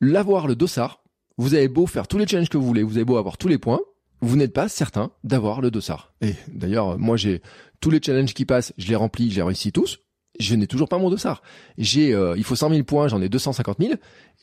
l'avoir 0.00 0.48
le 0.48 0.56
dossard, 0.56 1.04
vous 1.38 1.54
avez 1.54 1.68
beau 1.68 1.86
faire 1.86 2.08
tous 2.08 2.18
les 2.18 2.26
challenges 2.26 2.48
que 2.48 2.58
vous 2.58 2.66
voulez, 2.66 2.82
vous 2.82 2.96
avez 2.96 3.04
beau 3.04 3.16
avoir 3.16 3.38
tous 3.38 3.48
les 3.48 3.58
points, 3.58 3.80
vous 4.22 4.36
n'êtes 4.36 4.54
pas 4.54 4.68
certain 4.68 5.10
d'avoir 5.24 5.60
le 5.60 5.70
dossard. 5.70 6.14
Et 6.22 6.34
d'ailleurs, 6.48 6.98
moi 6.98 7.16
j'ai 7.16 7.42
tous 7.80 7.90
les 7.90 8.00
challenges 8.00 8.32
qui 8.32 8.46
passent, 8.46 8.72
je 8.78 8.88
les 8.88 8.96
remplis, 8.96 9.30
je 9.30 9.36
les 9.36 9.42
réussis 9.42 9.72
tous. 9.72 9.98
Je 10.40 10.54
n'ai 10.54 10.66
toujours 10.66 10.88
pas 10.88 10.96
mon 10.96 11.10
dossard. 11.10 11.42
J'ai, 11.76 12.14
euh, 12.14 12.34
il 12.38 12.44
faut 12.44 12.56
100 12.56 12.70
000 12.70 12.84
points, 12.84 13.06
j'en 13.06 13.20
ai 13.20 13.28
250 13.28 13.76
000. 13.80 13.94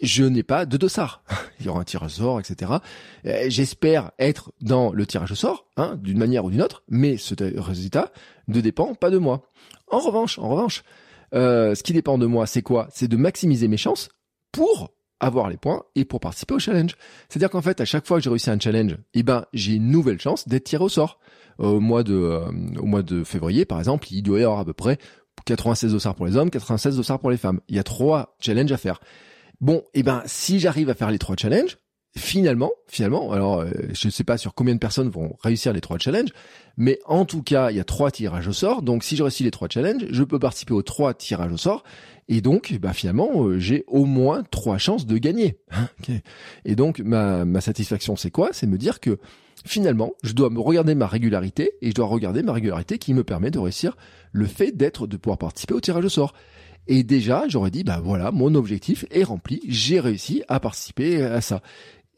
Je 0.01 0.23
n'ai 0.23 0.43
pas 0.43 0.67
de 0.67 0.77
dossard. 0.77 1.23
il 1.59 1.65
y 1.65 1.69
aura 1.69 1.79
un 1.79 1.83
tirage 1.83 2.11
au 2.11 2.21
sort, 2.21 2.39
etc. 2.39 2.73
Euh, 3.25 3.45
j'espère 3.47 4.11
être 4.19 4.51
dans 4.61 4.91
le 4.93 5.05
tirage 5.07 5.31
au 5.31 5.35
sort, 5.35 5.65
hein, 5.77 5.97
d'une 5.99 6.19
manière 6.19 6.45
ou 6.45 6.51
d'une 6.51 6.61
autre, 6.61 6.83
mais 6.89 7.17
ce 7.17 7.33
résultat 7.59 8.11
ne 8.47 8.61
dépend 8.61 8.93
pas 8.93 9.09
de 9.09 9.17
moi. 9.17 9.49
En 9.87 9.97
revanche, 9.97 10.37
en 10.37 10.49
revanche, 10.49 10.83
euh, 11.33 11.73
ce 11.73 11.81
qui 11.81 11.93
dépend 11.93 12.19
de 12.19 12.27
moi, 12.27 12.45
c'est 12.45 12.61
quoi? 12.61 12.87
C'est 12.91 13.07
de 13.07 13.17
maximiser 13.17 13.67
mes 13.67 13.77
chances 13.77 14.09
pour 14.51 14.91
avoir 15.19 15.49
les 15.49 15.58
points 15.58 15.84
et 15.95 16.05
pour 16.05 16.19
participer 16.19 16.53
au 16.53 16.60
challenge. 16.60 16.95
C'est-à-dire 17.27 17.49
qu'en 17.49 17.62
fait, 17.62 17.82
à 17.82 17.86
chaque 17.86 18.05
fois 18.05 18.17
que 18.17 18.23
j'ai 18.23 18.29
réussi 18.29 18.49
un 18.49 18.60
challenge, 18.60 18.97
eh 19.13 19.23
ben, 19.23 19.45
j'ai 19.53 19.73
une 19.73 19.89
nouvelle 19.89 20.19
chance 20.19 20.47
d'être 20.47 20.63
tiré 20.63 20.84
au 20.84 20.89
sort. 20.89 21.19
Euh, 21.60 21.67
au 21.67 21.79
mois 21.79 22.03
de, 22.03 22.13
euh, 22.13 22.51
au 22.79 22.86
mois 22.86 23.01
de 23.01 23.23
février, 23.23 23.65
par 23.65 23.79
exemple, 23.79 24.08
il 24.12 24.21
doit 24.21 24.39
y 24.39 24.43
avoir 24.43 24.60
à 24.60 24.65
peu 24.65 24.73
près 24.73 24.97
96 25.45 25.91
dossards 25.93 26.15
pour 26.15 26.25
les 26.25 26.38
hommes, 26.38 26.49
96 26.49 26.95
dossards 26.95 27.19
pour 27.19 27.32
les 27.32 27.38
femmes. 27.38 27.60
Il 27.67 27.75
y 27.75 27.79
a 27.79 27.84
trois 27.84 28.36
challenges 28.39 28.71
à 28.71 28.77
faire. 28.77 28.99
Bon, 29.62 29.84
eh 29.93 30.03
ben, 30.03 30.23
si 30.25 30.60
j'arrive 30.60 30.89
à 30.89 30.93
faire 30.93 31.12
les 31.12 31.19
trois 31.19 31.36
challenges, 31.36 31.77
finalement, 32.15 32.72
finalement, 32.88 33.32
alors 33.32 33.60
euh, 33.60 33.69
je 33.93 34.08
ne 34.08 34.12
sais 34.12 34.24
pas 34.24 34.38
sur 34.38 34.54
combien 34.54 34.74
de 34.74 34.80
personnes 34.80 35.10
vont 35.10 35.36
réussir 35.41 35.74
les 35.74 35.82
trois 35.82 35.98
challenges, 35.98 36.34
mais 36.78 37.00
en 37.06 37.26
tout 37.26 37.43
cas, 37.43 37.72
il 37.72 37.78
y 37.78 37.80
a 37.80 37.84
trois 37.84 38.12
tirages 38.12 38.48
au 38.48 38.54
sort. 38.54 38.82
Donc, 38.82 39.04
si 39.04 39.15
je 39.15 39.24
réussis 39.24 39.43
les 39.43 39.52
trois 39.52 39.67
challenges, 39.69 40.06
je 40.10 40.24
peux 40.24 40.39
participer 40.39 40.74
aux 40.74 40.82
trois 40.82 41.13
tirages 41.13 41.52
au 41.52 41.58
sort, 41.58 41.84
et 42.28 42.41
donc, 42.41 42.78
bah, 42.80 42.93
finalement, 42.93 43.30
euh, 43.43 43.60
j'ai 43.60 43.84
au 43.88 44.06
moins 44.06 44.43
trois 44.43 44.78
chances 44.78 45.06
de 45.06 45.17
gagner. 45.17 45.58
Et 46.65 46.76
donc, 46.76 47.00
ma, 47.00 47.43
ma 47.43 47.60
satisfaction, 47.60 48.15
c'est 48.15 48.32
quoi? 48.32 48.50
C'est 48.52 48.67
me 48.67 48.78
dire 48.78 49.00
que 49.00 49.17
finalement, 49.65 50.13
je 50.24 50.34
dois 50.34 50.50
me 50.50 50.60
regarder 50.60 50.95
ma 50.95 51.08
régularité 51.08 51.74
et 51.82 51.89
je 51.89 51.95
dois 51.95 52.06
regarder 52.06 52.43
ma 52.43 52.54
régularité 52.54 52.98
qui 52.98 53.13
me 53.13 53.24
permet 53.24 53.52
de 53.52 53.60
réussir 53.60 53.98
le 54.32 54.45
fait 54.45 54.72
d'être, 54.72 55.08
de 55.08 55.17
pouvoir 55.17 55.38
participer 55.38 55.74
au 55.74 55.82
tirage 55.82 56.06
au 56.06 56.10
sort. 56.10 56.34
Et 56.88 57.04
déjà, 57.04 57.43
j'aurais 57.48 57.72
dit, 57.72 57.84
bah 57.84 58.00
voilà, 58.04 58.32
mon 58.32 58.56
objectif 58.56 59.06
est 59.12 59.24
rempli, 59.24 59.62
j'ai 59.67 60.00
réussi 60.00 60.43
à 60.48 60.60
participer 60.60 61.22
à 61.24 61.41
ça. 61.41 61.62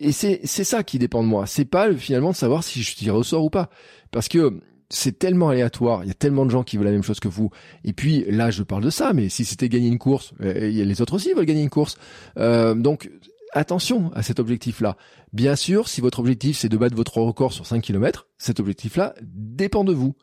Et 0.01 0.11
c'est 0.11 0.41
c'est 0.43 0.63
ça 0.63 0.83
qui 0.83 0.97
dépend 0.97 1.21
de 1.21 1.27
moi. 1.27 1.45
C'est 1.45 1.65
pas 1.65 1.93
finalement 1.93 2.31
de 2.31 2.35
savoir 2.35 2.63
si 2.63 2.81
je 2.81 2.95
tire 2.95 3.15
au 3.15 3.23
sort 3.23 3.45
ou 3.45 3.49
pas, 3.51 3.69
parce 4.09 4.27
que 4.27 4.59
c'est 4.89 5.19
tellement 5.19 5.49
aléatoire. 5.49 6.03
Il 6.03 6.07
y 6.07 6.11
a 6.11 6.15
tellement 6.15 6.45
de 6.45 6.49
gens 6.49 6.63
qui 6.63 6.75
veulent 6.75 6.87
la 6.87 6.91
même 6.91 7.03
chose 7.03 7.19
que 7.19 7.27
vous. 7.27 7.51
Et 7.85 7.93
puis 7.93 8.25
là, 8.27 8.49
je 8.49 8.63
parle 8.63 8.83
de 8.83 8.89
ça, 8.89 9.13
mais 9.13 9.29
si 9.29 9.45
c'était 9.45 9.69
gagner 9.69 9.87
une 9.87 9.99
course, 9.99 10.33
euh, 10.41 10.53
les 10.53 11.01
autres 11.01 11.13
aussi 11.13 11.33
veulent 11.33 11.45
gagner 11.45 11.61
une 11.61 11.69
course. 11.69 11.97
Euh, 12.37 12.73
donc 12.73 13.09
attention 13.53 14.11
à 14.13 14.23
cet 14.23 14.39
objectif-là. 14.39 14.97
Bien 15.33 15.55
sûr, 15.55 15.87
si 15.87 16.01
votre 16.01 16.19
objectif 16.19 16.57
c'est 16.57 16.69
de 16.69 16.77
battre 16.77 16.95
votre 16.95 17.17
record 17.19 17.53
sur 17.53 17.65
5 17.67 17.81
km, 17.81 18.27
cet 18.39 18.59
objectif-là 18.59 19.13
dépend 19.21 19.83
de 19.83 19.93
vous. 19.93 20.15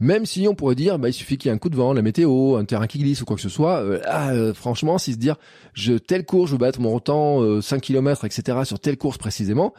Même 0.00 0.26
si 0.26 0.46
on 0.46 0.54
pourrait 0.54 0.76
dire, 0.76 0.98
bah, 0.98 1.08
il 1.08 1.12
suffit 1.12 1.38
qu'il 1.38 1.48
y 1.48 1.52
ait 1.52 1.54
un 1.54 1.58
coup 1.58 1.70
de 1.70 1.76
vent, 1.76 1.92
la 1.92 2.02
météo, 2.02 2.56
un 2.56 2.64
terrain 2.64 2.86
qui 2.86 2.98
glisse 2.98 3.22
ou 3.22 3.24
quoi 3.24 3.36
que 3.36 3.42
ce 3.42 3.48
soit. 3.48 3.78
Euh, 3.78 4.00
ah, 4.04 4.30
euh, 4.30 4.54
franchement, 4.54 4.98
si 4.98 5.12
se 5.12 5.18
dire, 5.18 5.36
je 5.72 5.94
telle 5.94 6.24
course, 6.24 6.50
je 6.50 6.54
veux 6.54 6.58
battre 6.58 6.80
mon 6.80 7.00
temps 7.00 7.60
5 7.60 7.80
km, 7.80 8.24
etc. 8.24 8.58
sur 8.64 8.78
telle 8.78 8.96
course 8.96 9.18
précisément. 9.18 9.74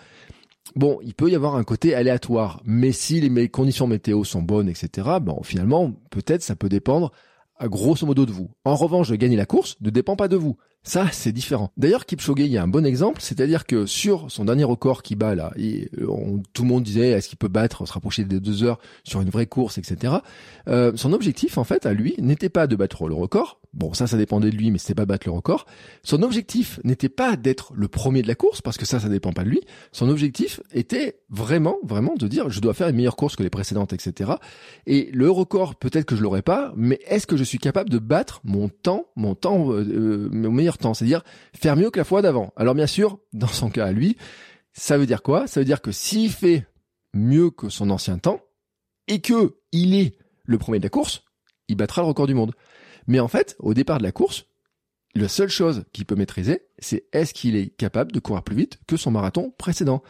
Bon, 0.76 1.00
il 1.02 1.16
peut 1.16 1.30
y 1.30 1.36
avoir 1.36 1.56
un 1.56 1.64
côté 1.64 1.96
aléatoire, 1.96 2.62
mais 2.64 2.92
si 2.92 3.22
les 3.22 3.50
conditions 3.50 3.88
météo 3.88 4.24
sont 4.24 4.42
bonnes, 4.42 4.70
etc. 4.70 5.08
Bon, 5.22 5.42
finalement, 5.42 5.94
peut-être 6.12 6.44
ça 6.44 6.56
peut 6.56 6.70
dépendre 6.70 7.12
à 7.58 7.68
grosso 7.68 8.06
modo 8.06 8.26
de 8.26 8.32
vous. 8.32 8.50
En 8.64 8.76
revanche, 8.76 9.12
gagner 9.12 9.36
la 9.36 9.46
course 9.46 9.78
ne 9.82 9.90
dépend 9.90 10.16
pas 10.16 10.28
de 10.28 10.36
vous. 10.36 10.58
Ça, 10.84 11.08
c'est 11.12 11.34
différent. 11.34 11.72
D'ailleurs, 11.76 12.06
Kipchoge, 12.06 12.40
il 12.40 12.48
y 12.48 12.58
a 12.58 12.64
un 12.64 12.68
bon 12.68 12.86
exemple, 12.86 13.22
c'est-à-dire 13.22 13.66
que 13.66 13.86
sur 13.86 14.32
son 14.32 14.46
dernier 14.46 14.64
record 14.64 15.04
qu'il 15.04 15.18
bat 15.18 15.36
là, 15.36 15.52
tout 16.54 16.64
le 16.64 16.68
monde 16.68 16.84
disait 16.84 17.10
est-ce 17.10 17.28
qu'il 17.28 17.38
peut 17.38 17.50
battre, 17.50 17.86
se 17.86 17.92
rapprocher 17.92 18.24
des 18.24 18.40
deux 18.40 18.64
heures 18.64 18.80
sur 19.04 19.22
une 19.22 19.30
vraie 19.30 19.46
course, 19.46 19.78
etc. 19.78 20.16
Euh, 20.68 20.94
son 20.96 21.12
objectif, 21.12 21.58
en 21.58 21.66
fait, 21.66 21.86
à 21.86 21.94
lui, 21.94 22.16
n'était 22.20 22.50
pas 22.50 22.66
de 22.66 22.76
battre 22.76 23.08
le 23.08 23.14
record. 23.14 23.60
Bon, 23.74 23.94
ça, 23.94 24.08
ça 24.08 24.18
dépendait 24.18 24.50
de 24.50 24.56
lui, 24.56 24.72
mais 24.72 24.80
c'était 24.80 24.96
pas 24.96 25.06
battre 25.06 25.28
le 25.28 25.34
record. 25.34 25.66
Son 26.04 26.24
objectif 26.24 26.80
n'était 26.84 27.10
pas 27.10 27.36
d'être 27.36 27.74
le 27.76 27.88
premier 27.88 28.24
de 28.24 28.28
la 28.28 28.34
course, 28.34 28.62
parce 28.62 28.78
que 28.78 28.86
ça, 28.86 29.00
ça 29.00 29.10
dépend 29.10 29.32
pas 29.32 29.44
de 29.44 29.50
lui. 29.50 29.62
Son 29.92 30.10
objectif 30.10 30.60
était 30.74 31.20
vraiment, 31.30 31.78
vraiment 31.84 32.16
de 32.16 32.28
dire 32.28 32.50
je 32.50 32.62
dois 32.62 32.74
faire 32.74 32.88
une 32.88 32.96
meilleure 32.96 33.16
course 33.16 33.36
que 33.36 33.44
les 33.44 33.52
précédentes, 33.52 33.94
etc. 33.94 34.32
Et 34.88 35.12
le 35.14 35.30
record, 35.30 35.76
peut-être 35.76 36.06
que 36.06 36.16
je 36.16 36.24
l'aurais 36.24 36.42
pas, 36.42 36.74
mais 36.76 37.00
est-ce 37.06 37.28
que 37.28 37.38
je 37.38 37.44
suis 37.44 37.60
capable 37.60 37.90
de 37.90 38.00
battre 38.00 38.42
mon 38.44 38.70
temps, 38.70 39.06
mon 39.16 39.36
temps, 39.36 39.72
euh, 39.72 39.86
euh 39.88 40.30
mon 40.32 40.52
meilleur 40.52 40.69
temps, 40.78 40.94
c'est-à-dire 40.94 41.24
faire 41.54 41.76
mieux 41.76 41.90
que 41.90 42.00
la 42.00 42.06
fois 42.06 42.22
d'avant. 42.22 42.54
Alors 42.56 42.76
bien 42.76 42.88
sûr, 42.88 43.20
dans 43.34 43.48
son 43.48 43.70
cas 43.70 43.86
à 43.86 43.92
lui, 43.92 44.18
ça 44.74 44.98
veut 44.98 45.06
dire 45.06 45.22
quoi? 45.22 45.48
Ça 45.48 45.60
veut 45.60 45.66
dire 45.66 45.82
que 45.82 45.92
s'il 45.92 46.32
fait 46.32 46.68
mieux 47.14 47.50
que 47.50 47.70
son 47.70 47.90
ancien 47.90 48.18
temps 48.18 48.42
et 49.08 49.22
que 49.22 49.58
il 49.72 49.96
est 49.96 50.18
le 50.46 50.58
premier 50.58 50.80
de 50.80 50.86
la 50.86 50.90
course, 50.90 51.24
il 51.68 51.76
battra 51.76 52.02
le 52.02 52.08
record 52.08 52.28
du 52.28 52.34
monde. 52.34 52.54
Mais 53.08 53.20
en 53.20 53.28
fait, 53.28 53.56
au 53.60 53.74
départ 53.74 53.98
de 53.98 54.04
la 54.04 54.12
course, 54.12 54.46
la 55.16 55.28
seule 55.28 55.50
chose 55.50 55.86
qu'il 55.92 56.06
peut 56.06 56.16
maîtriser, 56.16 56.68
c'est 56.78 57.06
est-ce 57.14 57.34
qu'il 57.34 57.56
est 57.56 57.70
capable 57.76 58.12
de 58.12 58.20
courir 58.20 58.44
plus 58.44 58.56
vite 58.56 58.80
que 58.88 58.98
son 58.98 59.12
marathon 59.12 59.52
précédent. 59.58 60.04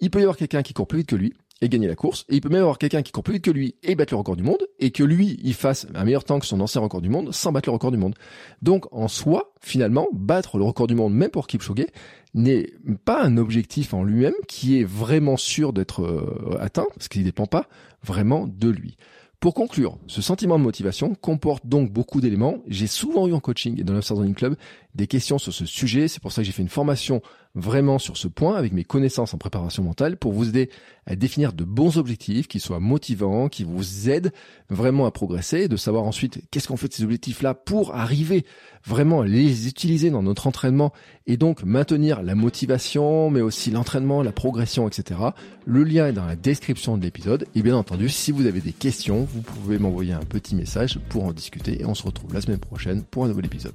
Il 0.00 0.10
peut 0.10 0.20
y 0.20 0.22
avoir 0.22 0.36
quelqu'un 0.36 0.62
qui 0.62 0.72
court 0.72 0.88
plus 0.88 1.00
vite 1.00 1.08
que 1.08 1.16
lui, 1.16 1.34
et 1.60 1.68
gagner 1.68 1.88
la 1.88 1.94
course. 1.94 2.24
Et 2.28 2.36
il 2.36 2.40
peut 2.40 2.48
même 2.48 2.62
avoir 2.62 2.78
quelqu'un 2.78 3.02
qui 3.02 3.12
court 3.12 3.22
plus 3.22 3.34
vite 3.34 3.44
que 3.44 3.50
lui 3.50 3.74
et 3.82 3.94
battre 3.94 4.14
le 4.14 4.18
record 4.18 4.36
du 4.36 4.42
monde, 4.42 4.66
et 4.78 4.90
que 4.90 5.02
lui, 5.02 5.38
il 5.42 5.54
fasse 5.54 5.86
un 5.94 6.04
meilleur 6.04 6.24
temps 6.24 6.40
que 6.40 6.46
son 6.46 6.60
ancien 6.60 6.80
record 6.80 7.00
du 7.00 7.08
monde 7.08 7.32
sans 7.32 7.52
battre 7.52 7.68
le 7.68 7.74
record 7.74 7.90
du 7.90 7.98
monde. 7.98 8.14
Donc, 8.62 8.86
en 8.92 9.08
soi, 9.08 9.52
finalement, 9.60 10.08
battre 10.12 10.58
le 10.58 10.64
record 10.64 10.86
du 10.86 10.94
monde, 10.94 11.14
même 11.14 11.30
pour 11.30 11.46
Kipchoge, 11.46 11.86
n'est 12.34 12.72
pas 13.04 13.22
un 13.22 13.36
objectif 13.36 13.92
en 13.92 14.04
lui-même 14.04 14.34
qui 14.46 14.80
est 14.80 14.84
vraiment 14.84 15.36
sûr 15.36 15.72
d'être 15.72 16.02
euh, 16.02 16.56
atteint, 16.60 16.86
parce 16.94 17.08
qu'il 17.08 17.22
ne 17.22 17.26
dépend 17.26 17.46
pas 17.46 17.66
vraiment 18.02 18.46
de 18.46 18.68
lui. 18.68 18.96
Pour 19.40 19.54
conclure, 19.54 19.96
ce 20.06 20.20
sentiment 20.20 20.58
de 20.58 20.64
motivation 20.64 21.14
comporte 21.14 21.66
donc 21.66 21.90
beaucoup 21.90 22.20
d'éléments. 22.20 22.58
J'ai 22.68 22.86
souvent 22.86 23.26
eu 23.26 23.32
en 23.32 23.40
coaching 23.40 23.80
et 23.80 23.84
dans 23.84 23.94
l'Observer 23.94 24.30
Club 24.34 24.54
des 24.94 25.06
questions 25.06 25.38
sur 25.38 25.52
ce 25.52 25.66
sujet. 25.66 26.08
C'est 26.08 26.20
pour 26.20 26.32
ça 26.32 26.42
que 26.42 26.46
j'ai 26.46 26.52
fait 26.52 26.62
une 26.62 26.68
formation 26.68 27.22
vraiment 27.56 27.98
sur 27.98 28.16
ce 28.16 28.28
point 28.28 28.56
avec 28.56 28.72
mes 28.72 28.84
connaissances 28.84 29.34
en 29.34 29.38
préparation 29.38 29.82
mentale 29.82 30.16
pour 30.16 30.32
vous 30.32 30.48
aider 30.48 30.70
à 31.06 31.16
définir 31.16 31.52
de 31.52 31.64
bons 31.64 31.98
objectifs 31.98 32.46
qui 32.46 32.60
soient 32.60 32.78
motivants, 32.78 33.48
qui 33.48 33.64
vous 33.64 34.08
aident 34.08 34.32
vraiment 34.68 35.06
à 35.06 35.10
progresser 35.10 35.62
et 35.62 35.68
de 35.68 35.76
savoir 35.76 36.04
ensuite 36.04 36.42
qu'est-ce 36.50 36.68
qu'on 36.68 36.76
fait 36.76 36.86
de 36.86 36.92
ces 36.92 37.02
objectifs-là 37.02 37.54
pour 37.54 37.96
arriver 37.96 38.44
vraiment 38.86 39.22
à 39.22 39.26
les 39.26 39.66
utiliser 39.66 40.10
dans 40.10 40.22
notre 40.22 40.46
entraînement 40.46 40.92
et 41.26 41.36
donc 41.36 41.64
maintenir 41.64 42.22
la 42.22 42.36
motivation, 42.36 43.30
mais 43.30 43.40
aussi 43.40 43.70
l'entraînement, 43.70 44.22
la 44.22 44.32
progression, 44.32 44.86
etc. 44.86 45.20
Le 45.64 45.82
lien 45.82 46.06
est 46.06 46.12
dans 46.12 46.26
la 46.26 46.36
description 46.36 46.96
de 46.96 47.02
l'épisode. 47.02 47.46
Et 47.54 47.62
bien 47.62 47.76
entendu, 47.76 48.08
si 48.08 48.30
vous 48.30 48.46
avez 48.46 48.60
des 48.60 48.72
questions, 48.72 49.24
vous 49.24 49.42
pouvez 49.42 49.78
m'envoyer 49.78 50.12
un 50.12 50.20
petit 50.20 50.54
message 50.54 51.00
pour 51.08 51.24
en 51.24 51.32
discuter 51.32 51.80
et 51.80 51.84
on 51.84 51.94
se 51.94 52.04
retrouve 52.04 52.32
la 52.32 52.40
semaine 52.40 52.58
prochaine 52.58 53.02
pour 53.02 53.24
un 53.24 53.28
nouvel 53.28 53.46
épisode. 53.46 53.74